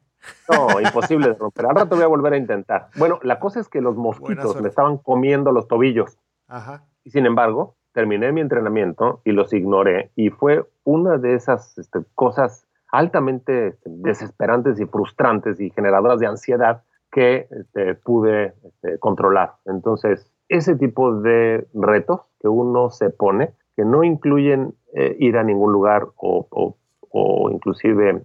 No, 0.49 0.81
imposible 0.81 1.29
de 1.29 1.35
romper. 1.35 1.65
Al 1.65 1.75
rato 1.75 1.95
voy 1.95 2.03
a 2.03 2.07
volver 2.07 2.33
a 2.33 2.37
intentar. 2.37 2.89
Bueno, 2.97 3.19
la 3.23 3.39
cosa 3.39 3.61
es 3.61 3.69
que 3.69 3.79
los 3.79 3.95
mosquitos 3.95 4.61
me 4.61 4.67
estaban 4.67 4.97
comiendo 4.97 5.53
los 5.53 5.69
tobillos. 5.69 6.17
Ajá. 6.49 6.83
Y 7.05 7.11
sin 7.11 7.25
embargo, 7.25 7.77
terminé 7.93 8.31
mi 8.31 8.41
entrenamiento 8.41 9.21
y 9.25 9.31
los 9.31 9.53
ignoré 9.53 10.11
y 10.15 10.29
fue 10.29 10.65
una 10.83 11.17
de 11.17 11.35
esas 11.35 11.77
este, 11.77 11.99
cosas 12.15 12.67
altamente 12.91 13.67
este, 13.67 13.89
desesperantes 13.89 14.79
y 14.79 14.85
frustrantes 14.85 15.59
y 15.59 15.69
generadoras 15.71 16.19
de 16.19 16.27
ansiedad 16.27 16.83
que 17.11 17.47
este, 17.51 17.95
pude 17.95 18.53
controlar. 18.99 19.53
Entonces, 19.65 20.31
ese 20.47 20.75
tipo 20.75 21.19
de 21.19 21.67
retos 21.73 22.21
que 22.39 22.47
uno 22.47 22.89
se 22.89 23.09
pone, 23.09 23.51
que 23.75 23.83
no 23.83 24.03
incluyen 24.03 24.73
eh, 24.93 25.15
ir 25.19 25.37
a 25.37 25.43
ningún 25.43 25.73
lugar 25.73 26.07
o, 26.15 26.47
o, 26.49 26.75
o 27.09 27.49
inclusive 27.51 28.23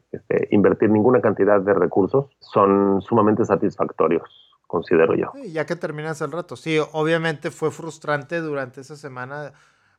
invertir 0.51 0.91
ninguna 0.91 1.21
cantidad 1.21 1.61
de 1.61 1.75
recursos, 1.75 2.31
son 2.39 3.01
sumamente 3.03 3.45
satisfactorios 3.45 4.46
considero 4.67 5.15
yo. 5.15 5.33
ya 5.51 5.67
que 5.67 5.77
terminas 5.77 6.21
el 6.21 6.33
rato, 6.33 6.57
sí, 6.57 6.79
obviamente 6.93 7.51
fue 7.51 7.71
frustrante 7.71 8.41
durante 8.41 8.81
esa 8.81 8.97
semana 8.97 9.53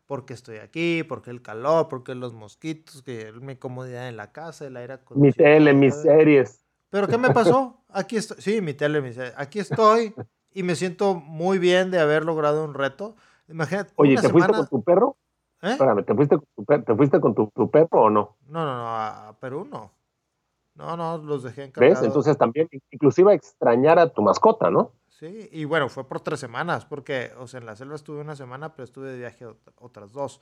porque 0.08 0.34
estoy 0.34 0.58
aquí, 0.58 1.03
porque 1.03 1.30
el 1.30 1.41
calor, 1.41 1.89
porque 1.89 2.15
los 2.15 2.34
mosquitos, 2.34 3.03
que 3.03 3.32
mi 3.34 3.58
comodidad 3.58 4.08
en 4.08 4.17
la 4.17 4.32
casa, 4.32 4.65
el 4.65 4.77
aire 4.77 4.99
Mi 5.15 5.32
tele, 5.32 5.73
mis 5.73 5.95
series. 5.95 6.65
Pero 6.89 7.08
¿qué 7.08 7.17
me 7.17 7.32
pasó? 7.32 7.84
Aquí 7.89 8.15
estoy, 8.15 8.38
sí, 8.39 8.62
mi 8.62 8.73
tele, 8.73 9.01
mi 9.01 9.13
series. 9.13 9.34
Aquí 9.38 9.60
estoy 9.60 10.13
y 10.53 10.63
me 10.63 10.75
siento 10.75 11.15
muy 11.15 11.60
bien 11.60 11.91
de 11.91 11.99
haber 11.99 12.23
logrado 12.23 12.63
un 12.63 12.73
reto. 12.73 13.15
Imagínate. 13.49 13.91
Oye, 13.97 14.15
¿te 14.15 14.30
fuiste 14.30 14.53
con 14.53 14.67
tu 14.67 14.84
perro? 14.84 15.17
¿Eh? 15.62 15.71
Espérame, 15.71 16.03
¿te 16.06 16.15
fuiste, 16.15 16.38
con 16.38 16.47
tu, 16.56 16.84
¿te 16.84 16.95
fuiste 16.95 17.19
con 17.19 17.36
tu, 17.36 17.51
tu 17.53 17.69
perro 17.69 17.88
o 18.03 18.10
no? 18.10 18.38
No, 18.47 18.65
no, 18.65 18.77
no, 18.77 18.88
a 18.88 19.36
Perú 19.39 19.67
no. 19.69 19.91
No, 20.77 20.95
no, 20.95 21.17
los 21.17 21.43
dejé 21.43 21.63
encargados. 21.63 22.01
¿Ves? 22.01 22.07
Entonces 22.07 22.37
también, 22.37 22.69
inclusive 22.91 23.33
extrañar 23.33 23.97
a 23.97 24.09
tu 24.13 24.21
mascota, 24.21 24.69
¿no? 24.69 24.93
Sí, 25.09 25.49
y 25.51 25.65
bueno, 25.65 25.89
fue 25.89 26.07
por 26.07 26.21
tres 26.21 26.39
semanas, 26.39 26.85
porque, 26.85 27.31
o 27.39 27.47
sea, 27.47 27.59
en 27.59 27.65
la 27.65 27.75
selva 27.75 27.95
estuve 27.95 28.21
una 28.21 28.35
semana, 28.35 28.73
pero 28.75 28.83
estuve 28.83 29.09
de 29.09 29.17
viaje 29.17 29.47
otras 29.79 30.11
dos. 30.11 30.39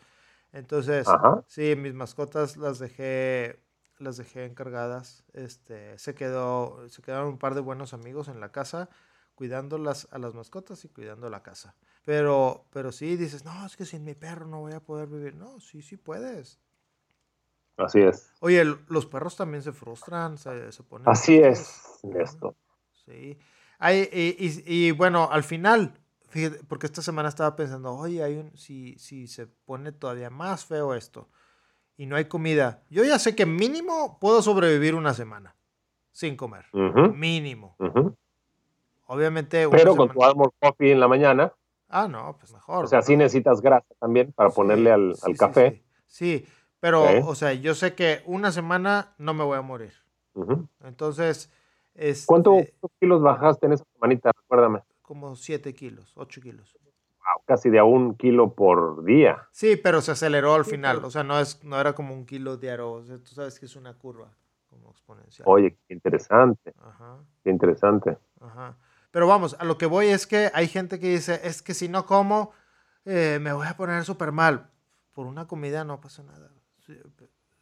Entonces, 0.51 1.07
sí, 1.47 1.75
mis 1.77 1.93
mascotas 1.93 2.57
las 2.57 2.79
dejé, 2.79 3.63
las 3.97 4.17
dejé 4.17 4.43
encargadas. 4.43 5.23
Este, 5.31 5.97
se 5.97 6.13
quedó, 6.13 6.89
se 6.89 7.01
quedaron 7.01 7.29
un 7.29 7.37
par 7.37 7.55
de 7.55 7.61
buenos 7.61 7.93
amigos 7.93 8.27
en 8.27 8.41
la 8.41 8.51
casa, 8.51 8.89
cuidando 9.35 9.77
las, 9.77 10.09
a 10.11 10.17
las 10.17 10.33
mascotas 10.33 10.83
y 10.83 10.89
cuidando 10.89 11.29
la 11.29 11.41
casa. 11.41 11.75
Pero, 12.03 12.65
pero 12.71 12.91
sí 12.91 13.15
dices, 13.15 13.45
no, 13.45 13.65
es 13.65 13.77
que 13.77 13.85
sin 13.85 14.03
mi 14.03 14.13
perro 14.13 14.45
no 14.45 14.59
voy 14.59 14.73
a 14.73 14.81
poder 14.81 15.07
vivir. 15.07 15.35
No, 15.35 15.61
sí, 15.61 15.81
sí 15.81 15.95
puedes. 15.95 16.59
Así 17.77 18.01
es. 18.01 18.31
Oye, 18.39 18.63
los 18.87 19.05
perros 19.05 19.35
también 19.35 19.61
se 19.61 19.73
frustran, 19.73 20.37
se, 20.37 20.71
se 20.71 20.83
ponen. 20.83 21.07
Así 21.09 21.37
es, 21.37 21.99
esto. 22.17 22.55
Sí. 23.05 23.37
y, 23.81 24.91
bueno, 24.91 25.29
al 25.31 25.43
final, 25.43 25.99
fíjate, 26.29 26.63
porque 26.67 26.85
esta 26.85 27.01
semana 27.01 27.29
estaba 27.29 27.55
pensando, 27.55 27.93
oye, 27.93 28.23
hay 28.23 28.37
un, 28.37 28.57
si, 28.57 28.97
si 28.97 29.27
se 29.27 29.47
pone 29.47 29.91
todavía 29.91 30.29
más 30.29 30.65
feo 30.65 30.93
esto 30.93 31.29
y 31.97 32.05
no 32.05 32.15
hay 32.15 32.25
comida, 32.25 32.83
yo 32.89 33.03
ya 33.03 33.19
sé 33.19 33.35
que 33.35 33.45
mínimo 33.45 34.17
puedo 34.19 34.41
sobrevivir 34.41 34.95
una 34.95 35.13
semana 35.13 35.55
sin 36.11 36.37
comer. 36.37 36.65
Mínimo. 36.73 37.75
Obviamente. 39.07 39.67
Pero 39.69 39.95
con 39.95 40.09
tu 40.09 40.23
Armor 40.23 40.53
Coffee 40.59 40.91
en 40.91 40.99
la 40.99 41.07
mañana. 41.07 41.53
Ah, 41.89 42.07
no, 42.07 42.37
pues 42.39 42.53
mejor. 42.53 42.85
O 42.85 42.87
sea, 42.87 43.01
sí 43.01 43.15
necesitas 43.15 43.61
grasa 43.61 43.93
también 43.99 44.31
para 44.31 44.49
ponerle 44.49 44.91
al, 44.91 45.15
café. 45.37 45.83
Sí, 46.07 46.45
pero, 46.85 47.25
o 47.25 47.33
sea, 47.33 47.51
yo 47.53 47.73
sé 47.73 47.95
que 47.95 48.21
una 48.27 48.51
semana 48.51 49.15
no 49.17 49.33
me 49.33 49.43
voy 49.43 49.57
a 49.57 49.63
morir. 49.63 49.93
Entonces. 50.83 51.51
Este, 51.95 52.27
¿Cuántos 52.27 52.67
kilos 52.99 53.23
bajaste 53.23 53.65
en 53.65 53.73
esa 53.73 53.85
semanita? 53.95 54.31
Recuérdame. 54.31 54.83
Como 55.01 55.35
7 55.35 55.73
kilos, 55.73 56.13
8 56.15 56.41
kilos. 56.41 56.77
Wow, 56.83 57.41
casi 57.45 57.71
de 57.71 57.79
a 57.79 57.85
un 57.85 58.13
kilo 58.13 58.53
por 58.53 59.03
día. 59.03 59.47
Sí, 59.51 59.77
pero 59.77 59.99
se 59.99 60.11
aceleró 60.11 60.53
al 60.53 60.63
final. 60.63 61.03
O 61.03 61.09
sea, 61.09 61.23
no, 61.23 61.39
es, 61.39 61.63
no 61.63 61.79
era 61.81 61.93
como 61.95 62.13
un 62.13 62.23
kilo 62.23 62.55
diario. 62.57 62.91
O 62.91 63.03
sea, 63.03 63.17
tú 63.17 63.31
sabes 63.31 63.59
que 63.59 63.65
es 63.65 63.75
una 63.75 63.95
curva 63.95 64.29
como 64.69 64.91
exponencial. 64.91 65.47
Oye, 65.49 65.79
qué 65.87 65.93
interesante. 65.95 66.71
Ajá. 66.83 67.17
Qué 67.43 67.49
interesante. 67.49 68.15
Ajá. 68.39 68.77
Pero 69.09 69.25
vamos, 69.25 69.55
a 69.59 69.65
lo 69.65 69.79
que 69.79 69.87
voy 69.87 70.09
es 70.09 70.27
que 70.27 70.51
hay 70.53 70.67
gente 70.67 70.99
que 70.99 71.09
dice, 71.09 71.41
es 71.43 71.63
que 71.63 71.73
si 71.73 71.89
no 71.89 72.05
como, 72.05 72.51
eh, 73.05 73.39
me 73.41 73.53
voy 73.53 73.65
a 73.65 73.75
poner 73.75 74.05
súper 74.05 74.31
mal. 74.31 74.69
Por 75.13 75.25
una 75.25 75.47
comida 75.47 75.83
no 75.83 75.99
pasa 75.99 76.21
nada. 76.21 76.51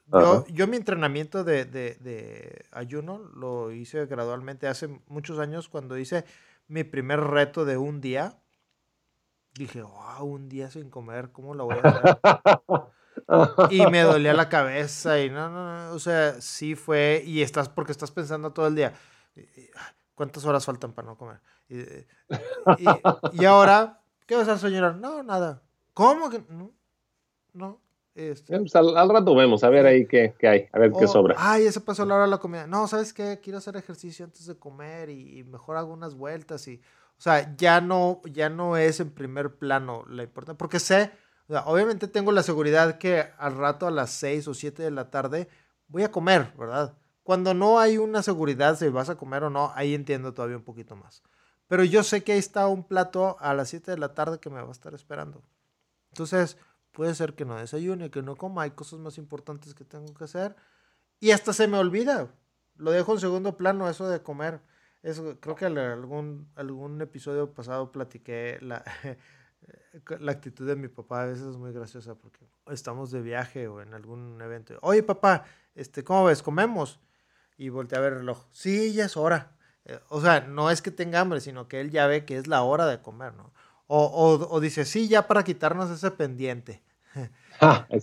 Yo, 0.05 0.45
yo, 0.47 0.67
mi 0.67 0.77
entrenamiento 0.77 1.43
de, 1.43 1.65
de, 1.65 1.95
de, 1.95 2.65
ayuno 2.71 3.19
lo 3.19 3.71
hice 3.71 4.05
gradualmente 4.05 4.67
hace 4.67 4.87
muchos 5.07 5.39
años 5.39 5.69
cuando 5.69 5.97
hice 5.97 6.25
mi 6.67 6.83
primer 6.83 7.21
reto 7.21 7.63
de 7.65 7.77
un 7.77 8.01
día. 8.01 8.37
Dije, 9.53 9.81
wow, 9.81 10.25
un 10.25 10.49
día 10.49 10.69
sin 10.69 10.89
comer, 10.89 11.31
¿cómo 11.31 11.53
lo 11.53 11.65
voy 11.65 11.77
a 11.81 11.89
hacer? 11.89 12.17
y 13.71 13.85
me 13.87 14.01
dolía 14.01 14.33
la 14.33 14.49
cabeza 14.49 15.21
y 15.21 15.29
no, 15.29 15.49
no, 15.49 15.87
no, 15.87 15.93
o 15.93 15.99
sea, 15.99 16.41
sí 16.41 16.75
fue, 16.75 17.23
y 17.25 17.41
estás 17.41 17.69
porque 17.69 17.91
estás 17.91 18.11
pensando 18.11 18.51
todo 18.51 18.67
el 18.67 18.75
día 18.75 18.93
¿Cuántas 20.15 20.45
horas 20.45 20.65
faltan 20.65 20.93
para 20.93 21.07
no 21.07 21.17
comer? 21.17 21.41
Y, 21.67 23.45
ahora, 23.45 24.01
¿qué 24.27 24.35
vas 24.35 24.47
a 24.47 24.57
señora? 24.57 24.93
No, 24.93 25.23
nada. 25.23 25.63
¿Cómo 25.93 26.29
que 26.29 26.43
no? 26.49 26.71
No. 27.53 27.81
Este. 28.15 28.59
Pues, 28.59 28.75
al, 28.75 29.09
rato 29.09 29.33
vemos, 29.33 29.63
a 29.63 29.69
ver 29.69 29.87
ahí 29.87 30.05
qué, 30.05 30.35
hay, 30.43 30.67
a 30.71 30.79
ver 30.79 30.91
qué 30.97 31.07
sobra. 31.07 31.35
Ay, 31.37 31.65
ese 31.65 31.81
pasó 31.81 32.05
la 32.05 32.15
hora 32.15 32.25
de 32.25 32.29
la 32.29 32.37
comida. 32.37 32.67
No, 32.67 32.87
¿sabes 32.87 33.11
qué? 33.11 33.39
Quiero 33.41 33.57
hacer 33.57 33.75
ejercicio 33.75 34.25
antes 34.25 34.45
de 34.45 34.55
comer 34.55 35.09
y, 35.09 35.43
mejor 35.43 35.77
hago 35.77 35.93
unas 35.93 36.15
vueltas 36.15 36.67
y... 36.67 36.81
O 37.17 37.21
sea, 37.23 37.55
ya 37.55 37.79
no, 37.79 38.21
ya 38.25 38.49
no 38.49 38.75
es 38.75 38.99
en 38.99 39.11
primer 39.11 39.55
plano 39.55 40.03
la 40.09 40.23
importancia, 40.23 40.57
porque 40.57 40.79
sé, 40.79 41.11
obviamente 41.65 42.07
tengo 42.07 42.31
la 42.31 42.43
seguridad 42.43 42.97
que 42.97 43.25
al 43.37 43.55
rato 43.55 43.87
a 43.87 43.91
las 43.91 44.09
6 44.11 44.47
o 44.47 44.53
7 44.53 44.83
de 44.83 44.91
la 44.91 45.09
tarde 45.09 45.47
voy 45.87 46.03
a 46.03 46.11
comer, 46.11 46.51
¿verdad? 46.57 46.97
Cuando 47.21 47.53
no 47.53 47.79
hay 47.79 47.97
una 47.97 48.23
seguridad 48.23 48.77
si 48.77 48.89
vas 48.89 49.09
a 49.09 49.15
comer 49.15 49.43
o 49.43 49.49
no, 49.49 49.71
ahí 49.75 49.93
entiendo 49.93 50.33
todavía 50.33 50.57
un 50.57 50.63
poquito 50.63 50.95
más. 50.95 51.23
Pero 51.67 51.83
yo 51.83 52.03
sé 52.03 52.23
que 52.23 52.33
ahí 52.33 52.39
está 52.39 52.67
un 52.67 52.83
plato 52.83 53.37
a 53.39 53.53
las 53.53 53.69
7 53.69 53.91
de 53.91 53.97
la 53.97 54.13
tarde 54.13 54.39
que 54.39 54.49
me 54.49 54.61
va 54.61 54.67
a 54.67 54.71
estar 54.71 54.93
esperando. 54.93 55.43
Entonces, 56.11 56.57
puede 56.93 57.13
ser 57.15 57.35
que 57.35 57.43
no 57.43 57.57
desayune, 57.57 58.09
que 58.09 58.21
no 58.21 58.37
coma, 58.37 58.63
hay 58.63 58.71
cosas 58.71 58.99
más 58.99 59.17
importantes 59.17 59.73
que 59.73 59.83
tengo 59.83 60.13
que 60.13 60.23
hacer. 60.23 60.55
Y 61.19 61.31
hasta 61.31 61.51
se 61.51 61.67
me 61.67 61.77
olvida. 61.77 62.33
Lo 62.77 62.91
dejo 62.91 63.13
en 63.13 63.19
segundo 63.19 63.57
plano, 63.57 63.89
eso 63.89 64.07
de 64.07 64.21
comer. 64.23 64.61
Eso, 65.01 65.37
creo 65.41 65.55
que 65.55 65.65
en 65.65 65.77
algún, 65.77 66.49
algún 66.55 67.01
episodio 67.01 67.53
pasado 67.53 67.91
platiqué 67.91 68.57
la, 68.61 68.83
la 70.19 70.31
actitud 70.31 70.65
de 70.65 70.77
mi 70.77 70.87
papá. 70.87 71.23
A 71.23 71.25
veces 71.25 71.47
es 71.47 71.57
muy 71.57 71.73
graciosa 71.73 72.15
porque 72.15 72.47
estamos 72.71 73.11
de 73.11 73.21
viaje 73.21 73.67
o 73.67 73.81
en 73.81 73.93
algún 73.93 74.41
evento. 74.41 74.77
Oye, 74.81 75.03
papá, 75.03 75.43
este, 75.75 76.03
¿cómo 76.03 76.25
ves? 76.25 76.41
¿Comemos? 76.41 76.99
y 77.57 77.69
voltea 77.69 77.99
a 77.99 78.01
ver 78.01 78.13
el 78.13 78.19
reloj. 78.19 78.45
Sí, 78.51 78.93
ya 78.93 79.05
es 79.05 79.17
hora. 79.17 79.51
Eh, 79.85 79.99
o 80.09 80.21
sea, 80.21 80.41
no 80.41 80.69
es 80.69 80.81
que 80.81 80.91
tenga 80.91 81.19
hambre, 81.19 81.41
sino 81.41 81.67
que 81.67 81.81
él 81.81 81.91
ya 81.91 82.07
ve 82.07 82.25
que 82.25 82.37
es 82.37 82.47
la 82.47 82.63
hora 82.63 82.85
de 82.87 83.01
comer, 83.01 83.33
¿no? 83.33 83.53
O, 83.87 84.59
dice, 84.59 84.85
sí, 84.85 85.07
ya 85.07 85.27
para 85.27 85.43
quitarnos 85.43 85.91
ese 85.91 86.11
pendiente. 86.11 86.81
Ah, 87.59 87.87
sí, 87.89 87.99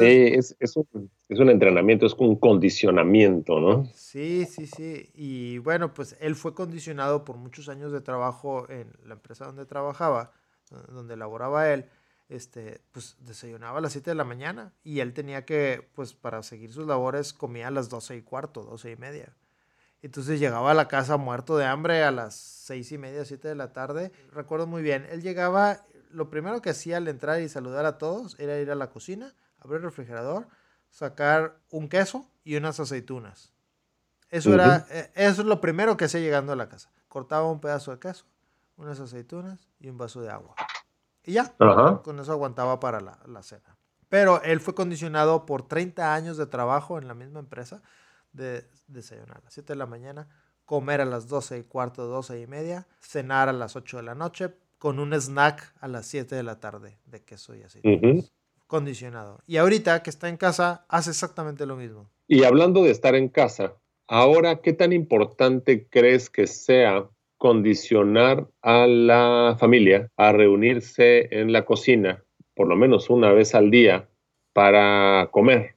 es, 0.00 0.76
un, 0.76 1.10
es, 1.28 1.38
un, 1.38 1.48
entrenamiento, 1.48 2.06
es 2.06 2.14
un 2.14 2.36
condicionamiento, 2.36 3.60
¿no? 3.60 3.86
Sí, 3.94 4.44
sí, 4.44 4.66
sí. 4.66 5.10
Y 5.14 5.58
bueno, 5.58 5.94
pues 5.94 6.16
él 6.20 6.34
fue 6.34 6.54
condicionado 6.54 7.24
por 7.24 7.36
muchos 7.36 7.68
años 7.68 7.92
de 7.92 8.00
trabajo 8.00 8.68
en 8.68 8.92
la 9.06 9.14
empresa 9.14 9.46
donde 9.46 9.64
trabajaba, 9.64 10.32
donde 10.88 11.16
laboraba 11.16 11.72
él 11.72 11.86
este, 12.28 12.80
pues 12.92 13.16
desayunaba 13.20 13.78
a 13.78 13.80
las 13.80 13.92
7 13.92 14.10
de 14.10 14.14
la 14.14 14.24
mañana 14.24 14.72
y 14.82 15.00
él 15.00 15.12
tenía 15.12 15.44
que, 15.44 15.88
pues 15.94 16.14
para 16.14 16.42
seguir 16.42 16.72
sus 16.72 16.86
labores, 16.86 17.32
comía 17.32 17.68
a 17.68 17.70
las 17.70 17.88
12 17.88 18.16
y 18.16 18.22
cuarto, 18.22 18.64
12 18.64 18.92
y 18.92 18.96
media. 18.96 19.34
Entonces 20.04 20.38
llegaba 20.38 20.72
a 20.72 20.74
la 20.74 20.86
casa 20.86 21.16
muerto 21.16 21.56
de 21.56 21.64
hambre 21.64 22.04
a 22.04 22.10
las 22.10 22.34
6 22.34 22.92
y 22.92 22.98
media, 22.98 23.24
7 23.24 23.48
de 23.48 23.54
la 23.54 23.72
tarde. 23.72 24.12
Recuerdo 24.32 24.66
muy 24.66 24.82
bien, 24.82 25.06
él 25.10 25.22
llegaba, 25.22 25.78
lo 26.10 26.28
primero 26.28 26.60
que 26.60 26.68
hacía 26.68 26.98
al 26.98 27.08
entrar 27.08 27.40
y 27.40 27.48
saludar 27.48 27.86
a 27.86 27.96
todos 27.96 28.38
era 28.38 28.58
ir 28.58 28.70
a 28.70 28.74
la 28.74 28.90
cocina, 28.90 29.34
abrir 29.60 29.78
el 29.78 29.84
refrigerador, 29.84 30.46
sacar 30.90 31.56
un 31.70 31.88
queso 31.88 32.28
y 32.44 32.56
unas 32.56 32.78
aceitunas. 32.80 33.54
Eso, 34.28 34.52
era, 34.52 34.86
eh, 34.90 35.10
eso 35.14 35.40
es 35.40 35.48
lo 35.48 35.62
primero 35.62 35.96
que 35.96 36.04
hacía 36.04 36.20
llegando 36.20 36.52
a 36.52 36.56
la 36.56 36.68
casa. 36.68 36.90
Cortaba 37.08 37.50
un 37.50 37.60
pedazo 37.60 37.90
de 37.90 37.98
queso, 37.98 38.26
unas 38.76 39.00
aceitunas 39.00 39.70
y 39.80 39.88
un 39.88 39.96
vaso 39.96 40.20
de 40.20 40.28
agua. 40.28 40.54
Y 41.22 41.32
ya, 41.32 41.54
con 42.02 42.20
eso 42.20 42.30
aguantaba 42.30 42.78
para 42.78 43.00
la, 43.00 43.42
cena. 43.42 43.78
Pero 44.10 44.42
él 44.42 44.60
fue 44.60 44.74
condicionado 44.74 45.46
por 45.46 45.66
30 45.66 46.12
años 46.12 46.36
de 46.36 46.44
trabajo 46.44 46.98
en 46.98 47.08
la 47.08 47.14
misma 47.14 47.40
empresa 47.40 47.80
de 48.34 48.66
desayunar 48.86 49.38
a 49.38 49.40
las 49.44 49.54
7 49.54 49.72
de 49.72 49.78
la 49.78 49.86
mañana, 49.86 50.28
comer 50.64 51.00
a 51.00 51.04
las 51.04 51.28
12 51.28 51.58
y 51.58 51.62
cuarto, 51.62 52.06
12 52.06 52.40
y 52.40 52.46
media, 52.46 52.86
cenar 53.00 53.48
a 53.48 53.52
las 53.52 53.76
8 53.76 53.98
de 53.98 54.02
la 54.02 54.14
noche, 54.14 54.50
con 54.78 54.98
un 54.98 55.14
snack 55.14 55.72
a 55.80 55.88
las 55.88 56.06
7 56.06 56.34
de 56.34 56.42
la 56.42 56.60
tarde 56.60 56.98
de 57.06 57.22
queso 57.22 57.54
y 57.54 57.62
así. 57.62 57.80
Condicionado. 58.66 59.40
Y 59.46 59.56
ahorita 59.56 60.02
que 60.02 60.10
está 60.10 60.28
en 60.28 60.36
casa, 60.36 60.84
hace 60.88 61.10
exactamente 61.10 61.64
lo 61.64 61.76
mismo. 61.76 62.10
Y 62.26 62.44
hablando 62.44 62.82
de 62.82 62.90
estar 62.90 63.14
en 63.14 63.28
casa, 63.28 63.74
ahora, 64.06 64.60
¿qué 64.60 64.72
tan 64.72 64.92
importante 64.92 65.86
crees 65.88 66.28
que 66.28 66.46
sea 66.46 67.08
condicionar 67.38 68.46
a 68.62 68.86
la 68.86 69.56
familia 69.58 70.10
a 70.16 70.32
reunirse 70.32 71.28
en 71.30 71.52
la 71.52 71.64
cocina 71.64 72.24
por 72.54 72.68
lo 72.68 72.76
menos 72.76 73.10
una 73.10 73.32
vez 73.32 73.54
al 73.54 73.70
día 73.70 74.08
para 74.52 75.28
comer. 75.32 75.76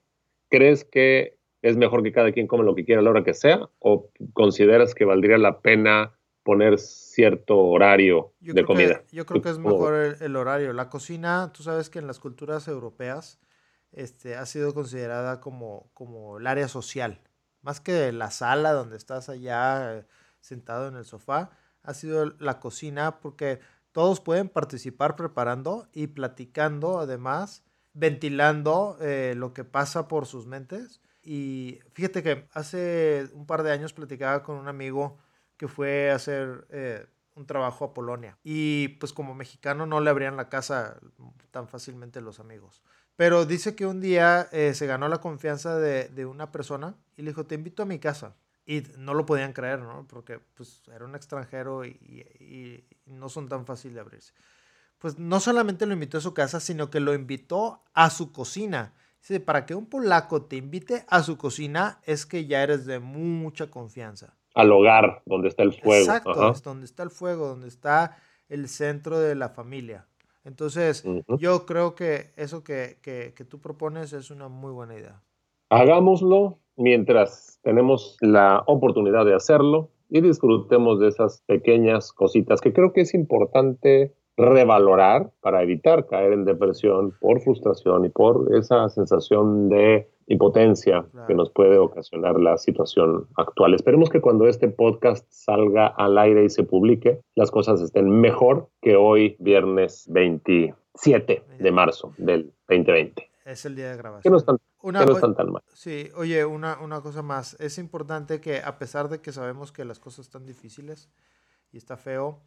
¿Crees 0.49 0.85
que 0.85 1.36
es 1.61 1.77
mejor 1.77 2.03
que 2.03 2.11
cada 2.11 2.31
quien 2.31 2.47
come 2.47 2.63
lo 2.63 2.75
que 2.75 2.85
quiera 2.85 3.01
a 3.01 3.03
la 3.03 3.09
hora 3.09 3.23
que 3.23 3.33
sea 3.33 3.69
o 3.79 4.09
consideras 4.33 4.93
que 4.93 5.05
valdría 5.05 5.37
la 5.37 5.59
pena 5.61 6.13
poner 6.43 6.79
cierto 6.79 7.57
horario 7.57 8.33
de 8.39 8.63
comida? 8.63 9.03
yo 9.11 9.25
creo 9.25 9.41
que 9.41 9.49
es 9.49 9.59
mejor 9.59 10.17
el, 10.21 10.35
horario. 10.35 10.71
La 10.71 10.89
cocina, 10.89 11.51
tú 11.53 11.63
sabes 11.63 11.89
que 11.89 11.99
en 11.99 12.07
las 12.07 12.19
culturas 12.19 12.67
europeas 12.67 13.39
este, 13.91 14.35
ha 14.35 14.45
sido 14.45 14.73
considerada 14.73 15.41
como, 15.41 15.89
como 15.93 16.37
el 16.37 16.47
área 16.47 16.69
social, 16.69 17.19
más 17.61 17.81
que 17.81 18.11
la 18.13 18.31
sala 18.31 18.71
donde 18.71 18.95
estás 18.95 19.27
allá 19.27 20.05
sentado 20.39 20.87
en 20.87 20.95
el 20.95 21.03
sofá, 21.03 21.49
ha 21.83 21.93
sido 21.93 22.33
la 22.39 22.59
cocina 22.59 23.19
porque 23.19 23.59
todos 23.91 24.21
pueden 24.21 24.47
participar 24.47 25.15
preparando 25.15 25.89
y 25.91 26.07
platicando, 26.07 26.99
además, 26.99 27.63
ventilando 27.93 28.97
eh, 29.01 29.33
lo 29.35 29.53
que 29.53 29.63
pasa 29.63 30.07
por 30.07 30.27
sus 30.27 30.45
mentes. 30.45 31.01
Y 31.29 31.81
fíjate 31.91 32.23
que 32.23 32.47
hace 32.53 33.29
un 33.33 33.45
par 33.45 33.61
de 33.63 33.73
años 33.73 33.91
platicaba 33.91 34.43
con 34.43 34.55
un 34.55 34.69
amigo 34.69 35.17
que 35.57 35.67
fue 35.67 36.09
a 36.09 36.15
hacer 36.15 36.65
eh, 36.69 37.05
un 37.35 37.45
trabajo 37.45 37.83
a 37.83 37.93
Polonia. 37.93 38.37
Y 38.45 38.87
pues 38.99 39.11
como 39.11 39.35
mexicano 39.35 39.85
no 39.85 39.99
le 39.99 40.09
abrían 40.09 40.37
la 40.37 40.47
casa 40.47 40.97
tan 41.51 41.67
fácilmente 41.67 42.21
los 42.21 42.39
amigos. 42.39 42.81
Pero 43.17 43.45
dice 43.45 43.75
que 43.75 43.85
un 43.85 43.99
día 43.99 44.47
eh, 44.53 44.73
se 44.73 44.87
ganó 44.87 45.09
la 45.09 45.19
confianza 45.19 45.77
de, 45.77 46.07
de, 46.07 46.25
una 46.25 46.49
persona 46.53 46.95
y 47.17 47.23
le 47.23 47.31
dijo, 47.31 47.45
te 47.45 47.55
invito 47.55 47.83
a 47.83 47.87
mi 47.87 47.99
casa. 47.99 48.37
Y 48.65 48.83
no 48.97 49.13
lo 49.13 49.25
podían 49.25 49.51
creer, 49.51 49.79
¿no? 49.79 50.07
Porque 50.07 50.39
pues 50.55 50.83
era 50.93 51.03
un 51.03 51.15
extranjero 51.15 51.83
y, 51.83 52.85
no 53.05 53.27
son 53.27 53.49
tan 53.49 53.65
fáciles 53.65 53.95
de 53.95 54.01
abrirse. 54.01 54.33
Pues 54.97 55.19
no 55.19 55.41
solamente 55.41 55.85
lo 55.85 55.93
invitó 55.93 56.19
a 56.19 56.21
su 56.21 56.33
casa, 56.33 56.61
sino 56.61 56.89
que 56.89 57.01
lo 57.01 57.13
invitó 57.13 57.83
a 57.93 58.09
su 58.09 58.31
cocina. 58.31 58.93
Dice, 59.19 59.39
para 59.39 59.65
que 59.65 59.75
un 59.75 59.87
polaco 59.87 60.43
te 60.43 60.55
invite 60.55 61.03
a 61.07 61.21
su 61.23 61.37
cocina 61.37 61.99
es 62.05 62.25
que 62.25 62.45
ya 62.45 62.63
eres 62.63 62.85
de 62.85 62.99
mucha 62.99 63.69
confianza. 63.69 64.37
Al 64.53 64.71
hogar, 64.71 65.21
donde 65.25 65.49
está 65.49 65.63
el 65.63 65.73
fuego. 65.73 66.05
Exacto, 66.05 66.51
es 66.51 66.63
donde 66.63 66.85
está 66.85 67.03
el 67.03 67.09
fuego, 67.09 67.47
donde 67.47 67.67
está 67.67 68.17
el 68.49 68.69
centro 68.69 69.19
de 69.19 69.35
la 69.35 69.49
familia. 69.49 70.07
Entonces, 70.45 71.03
yo 71.39 71.65
creo 71.65 71.93
que 71.93 72.31
eso 72.37 72.63
que, 72.63 72.99
que, 73.01 73.33
que 73.35 73.43
tú 73.43 73.59
propones 73.59 74.13
es 74.13 74.31
una 74.31 74.47
muy 74.47 74.71
buena 74.71 74.95
idea. 74.95 75.21
hagámoslo 75.69 76.59
mientras 76.77 77.59
tenemos 77.63 78.15
la 78.21 78.63
oportunidad 78.67 79.25
de 79.25 79.35
hacerlo 79.35 79.89
y 80.09 80.21
disfrutemos 80.21 80.99
de 80.99 81.09
esas 81.09 81.43
pequeñas 81.47 82.13
cositas 82.13 82.61
que 82.61 82.71
creo 82.71 82.93
que 82.93 83.01
es 83.01 83.13
importante 83.13 84.13
revalorar 84.37 85.31
para 85.41 85.63
evitar 85.63 86.05
caer 86.05 86.33
en 86.33 86.45
depresión 86.45 87.13
por 87.19 87.41
frustración 87.41 88.05
y 88.05 88.09
por 88.09 88.55
esa 88.55 88.87
sensación 88.89 89.67
de 89.67 90.07
impotencia 90.27 91.05
que 91.27 91.33
nos 91.33 91.49
puede 91.49 91.79
ocasionar 91.79 92.39
la 92.39 92.57
situación 92.57 93.27
actual. 93.35 93.73
Esperemos 93.73 94.09
que 94.09 94.21
cuando 94.21 94.47
este 94.47 94.67
podcast 94.67 95.25
salga 95.29 95.87
al 95.87 96.17
aire 96.17 96.43
y 96.43 96.49
se 96.49 96.63
publique, 96.63 97.21
las 97.33 97.49
cosas 97.49 97.81
estén 97.81 98.09
mejor 98.09 98.69
que 98.81 98.95
hoy, 98.95 99.35
viernes 99.39 100.05
27 100.09 101.43
de 101.59 101.71
marzo 101.71 102.13
del 102.17 102.53
2020. 102.67 103.29
Es 103.45 103.65
el 103.65 103.75
día 103.75 103.91
de 103.91 103.97
grabación. 103.97 104.21
Que 104.23 104.29
no 104.29 104.37
están, 104.37 104.57
no 104.83 105.15
están 105.15 105.35
tan 105.35 105.51
mal. 105.51 105.63
Sí, 105.73 106.09
oye, 106.17 106.43
una, 106.43 106.79
una 106.81 107.01
cosa 107.01 107.21
más. 107.21 107.55
Es 107.61 107.77
importante 107.77 108.41
que 108.41 108.59
a 108.59 108.77
pesar 108.77 109.07
de 109.07 109.21
que 109.21 109.31
sabemos 109.31 109.71
que 109.71 109.85
las 109.85 109.99
cosas 109.99 110.25
están 110.25 110.45
difíciles 110.45 111.09
y 111.71 111.77
está 111.77 111.95
feo, 111.95 112.41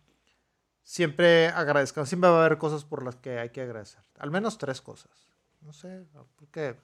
siempre 0.82 1.48
agradezcamos. 1.48 2.08
Siempre 2.08 2.30
va 2.30 2.42
a 2.42 2.46
haber 2.46 2.58
cosas 2.58 2.84
por 2.84 3.04
las 3.04 3.16
que 3.16 3.38
hay 3.38 3.50
que 3.50 3.62
agradecer. 3.62 4.02
Al 4.18 4.30
menos 4.30 4.58
tres 4.58 4.80
cosas. 4.80 5.30
No 5.62 5.72
sé, 5.72 6.04
porque 6.36 6.74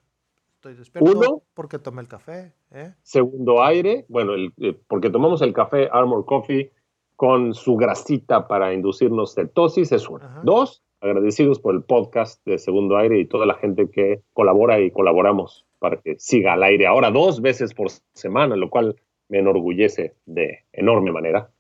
estoy 0.55 0.75
despierto, 0.75 1.11
Uno, 1.11 1.43
porque 1.55 1.79
tomé 1.79 2.03
el 2.03 2.09
café. 2.09 2.53
¿eh? 2.71 2.93
Segundo 3.03 3.63
aire, 3.63 4.05
bueno, 4.09 4.35
el, 4.35 4.53
eh, 4.59 4.79
porque 4.87 5.11
tomamos 5.11 5.41
el 5.43 5.53
café 5.53 5.89
Armor 5.91 6.27
Coffee 6.27 6.73
con 7.15 7.55
su 7.55 7.77
grasita 7.77 8.47
para 8.47 8.75
inducirnos 8.75 9.35
cetosis, 9.35 9.93
es 9.93 10.09
uno. 10.09 10.29
Dos, 10.43 10.83
agradecidos 11.01 11.59
por 11.59 11.75
el 11.75 11.83
podcast 11.83 12.45
de 12.45 12.59
Segundo 12.59 12.99
Aire 12.99 13.19
y 13.19 13.27
toda 13.27 13.47
la 13.47 13.55
gente 13.55 13.91
que 13.91 14.23
colabora 14.35 14.81
y 14.81 14.91
colaboramos 14.91 15.67
para 15.79 15.97
que 15.99 16.19
siga 16.19 16.55
al 16.55 16.63
aire 16.63 16.87
ahora 16.87 17.11
dos 17.11 17.41
veces 17.41 17.73
por 17.73 17.89
semana, 18.13 18.57
lo 18.57 18.69
cual 18.69 18.97
me 19.29 19.39
enorgullece 19.39 20.15
de 20.27 20.65
enorme 20.73 21.13
manera. 21.13 21.51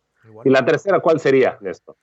Y 0.44 0.50
la 0.50 0.64
tercera, 0.64 1.00
¿cuál 1.00 1.20
sería, 1.20 1.58
Néstor? 1.60 1.96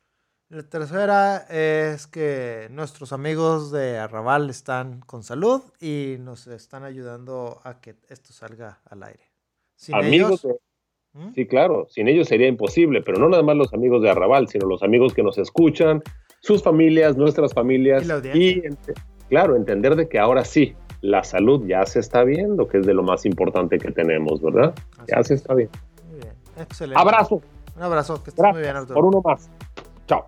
La 0.54 0.62
tercera 0.62 1.48
es 1.50 2.06
que 2.06 2.68
nuestros 2.70 3.12
amigos 3.12 3.72
de 3.72 3.98
Arrabal 3.98 4.52
están 4.52 5.00
con 5.00 5.24
salud 5.24 5.64
y 5.82 6.18
nos 6.20 6.46
están 6.46 6.84
ayudando 6.84 7.60
a 7.64 7.82
que 7.82 7.96
esto 8.08 8.34
salga 8.34 8.80
al 8.88 9.02
aire. 9.02 9.32
Sin 9.76 9.96
amigos 9.96 10.46
ellos, 10.46 10.60
¿Mm? 11.14 11.34
Sí, 11.34 11.48
claro, 11.48 11.88
sin 11.90 12.08
ellos 12.08 12.28
sería 12.28 12.48
imposible, 12.48 13.02
pero 13.02 13.18
no 13.20 13.30
nada 13.30 13.42
más 13.42 13.56
los 13.56 13.74
amigos 13.74 14.04
de 14.04 14.12
Arrabal, 14.12 14.48
sino 14.48 14.68
los 14.68 14.84
amigos 14.84 15.16
que 15.16 15.24
nos 15.24 15.40
escuchan, 15.40 16.04
sus 16.40 16.62
familias, 16.62 17.18
nuestras 17.18 17.52
familias. 17.52 18.08
Y, 18.36 18.62
claro, 19.30 19.56
entender 19.56 19.96
de 19.96 20.08
que 20.08 20.20
ahora 20.20 20.46
sí, 20.46 20.76
la 21.02 21.24
salud 21.24 21.66
ya 21.66 21.84
se 21.88 22.00
está 22.00 22.24
viendo, 22.24 22.68
que 22.68 22.78
es 22.78 22.86
de 22.86 22.94
lo 22.94 23.02
más 23.02 23.26
importante 23.26 23.80
que 23.80 23.92
tenemos, 23.92 24.40
¿verdad? 24.40 24.76
ya 25.08 25.24
se 25.24 25.34
está 25.34 25.56
viendo. 25.56 25.74
Muy 26.12 26.20
bien, 26.20 26.34
excelente. 26.58 27.02
Abrazo. 27.02 27.42
Un 27.76 27.82
abrazo, 27.82 28.24
que 28.24 28.30
estés 28.30 28.46
muy 28.52 28.62
bien, 28.62 28.76
Arturo. 28.76 28.94
Por 28.94 29.06
uno 29.06 29.20
más. 29.24 29.50
Chao. 30.06 30.28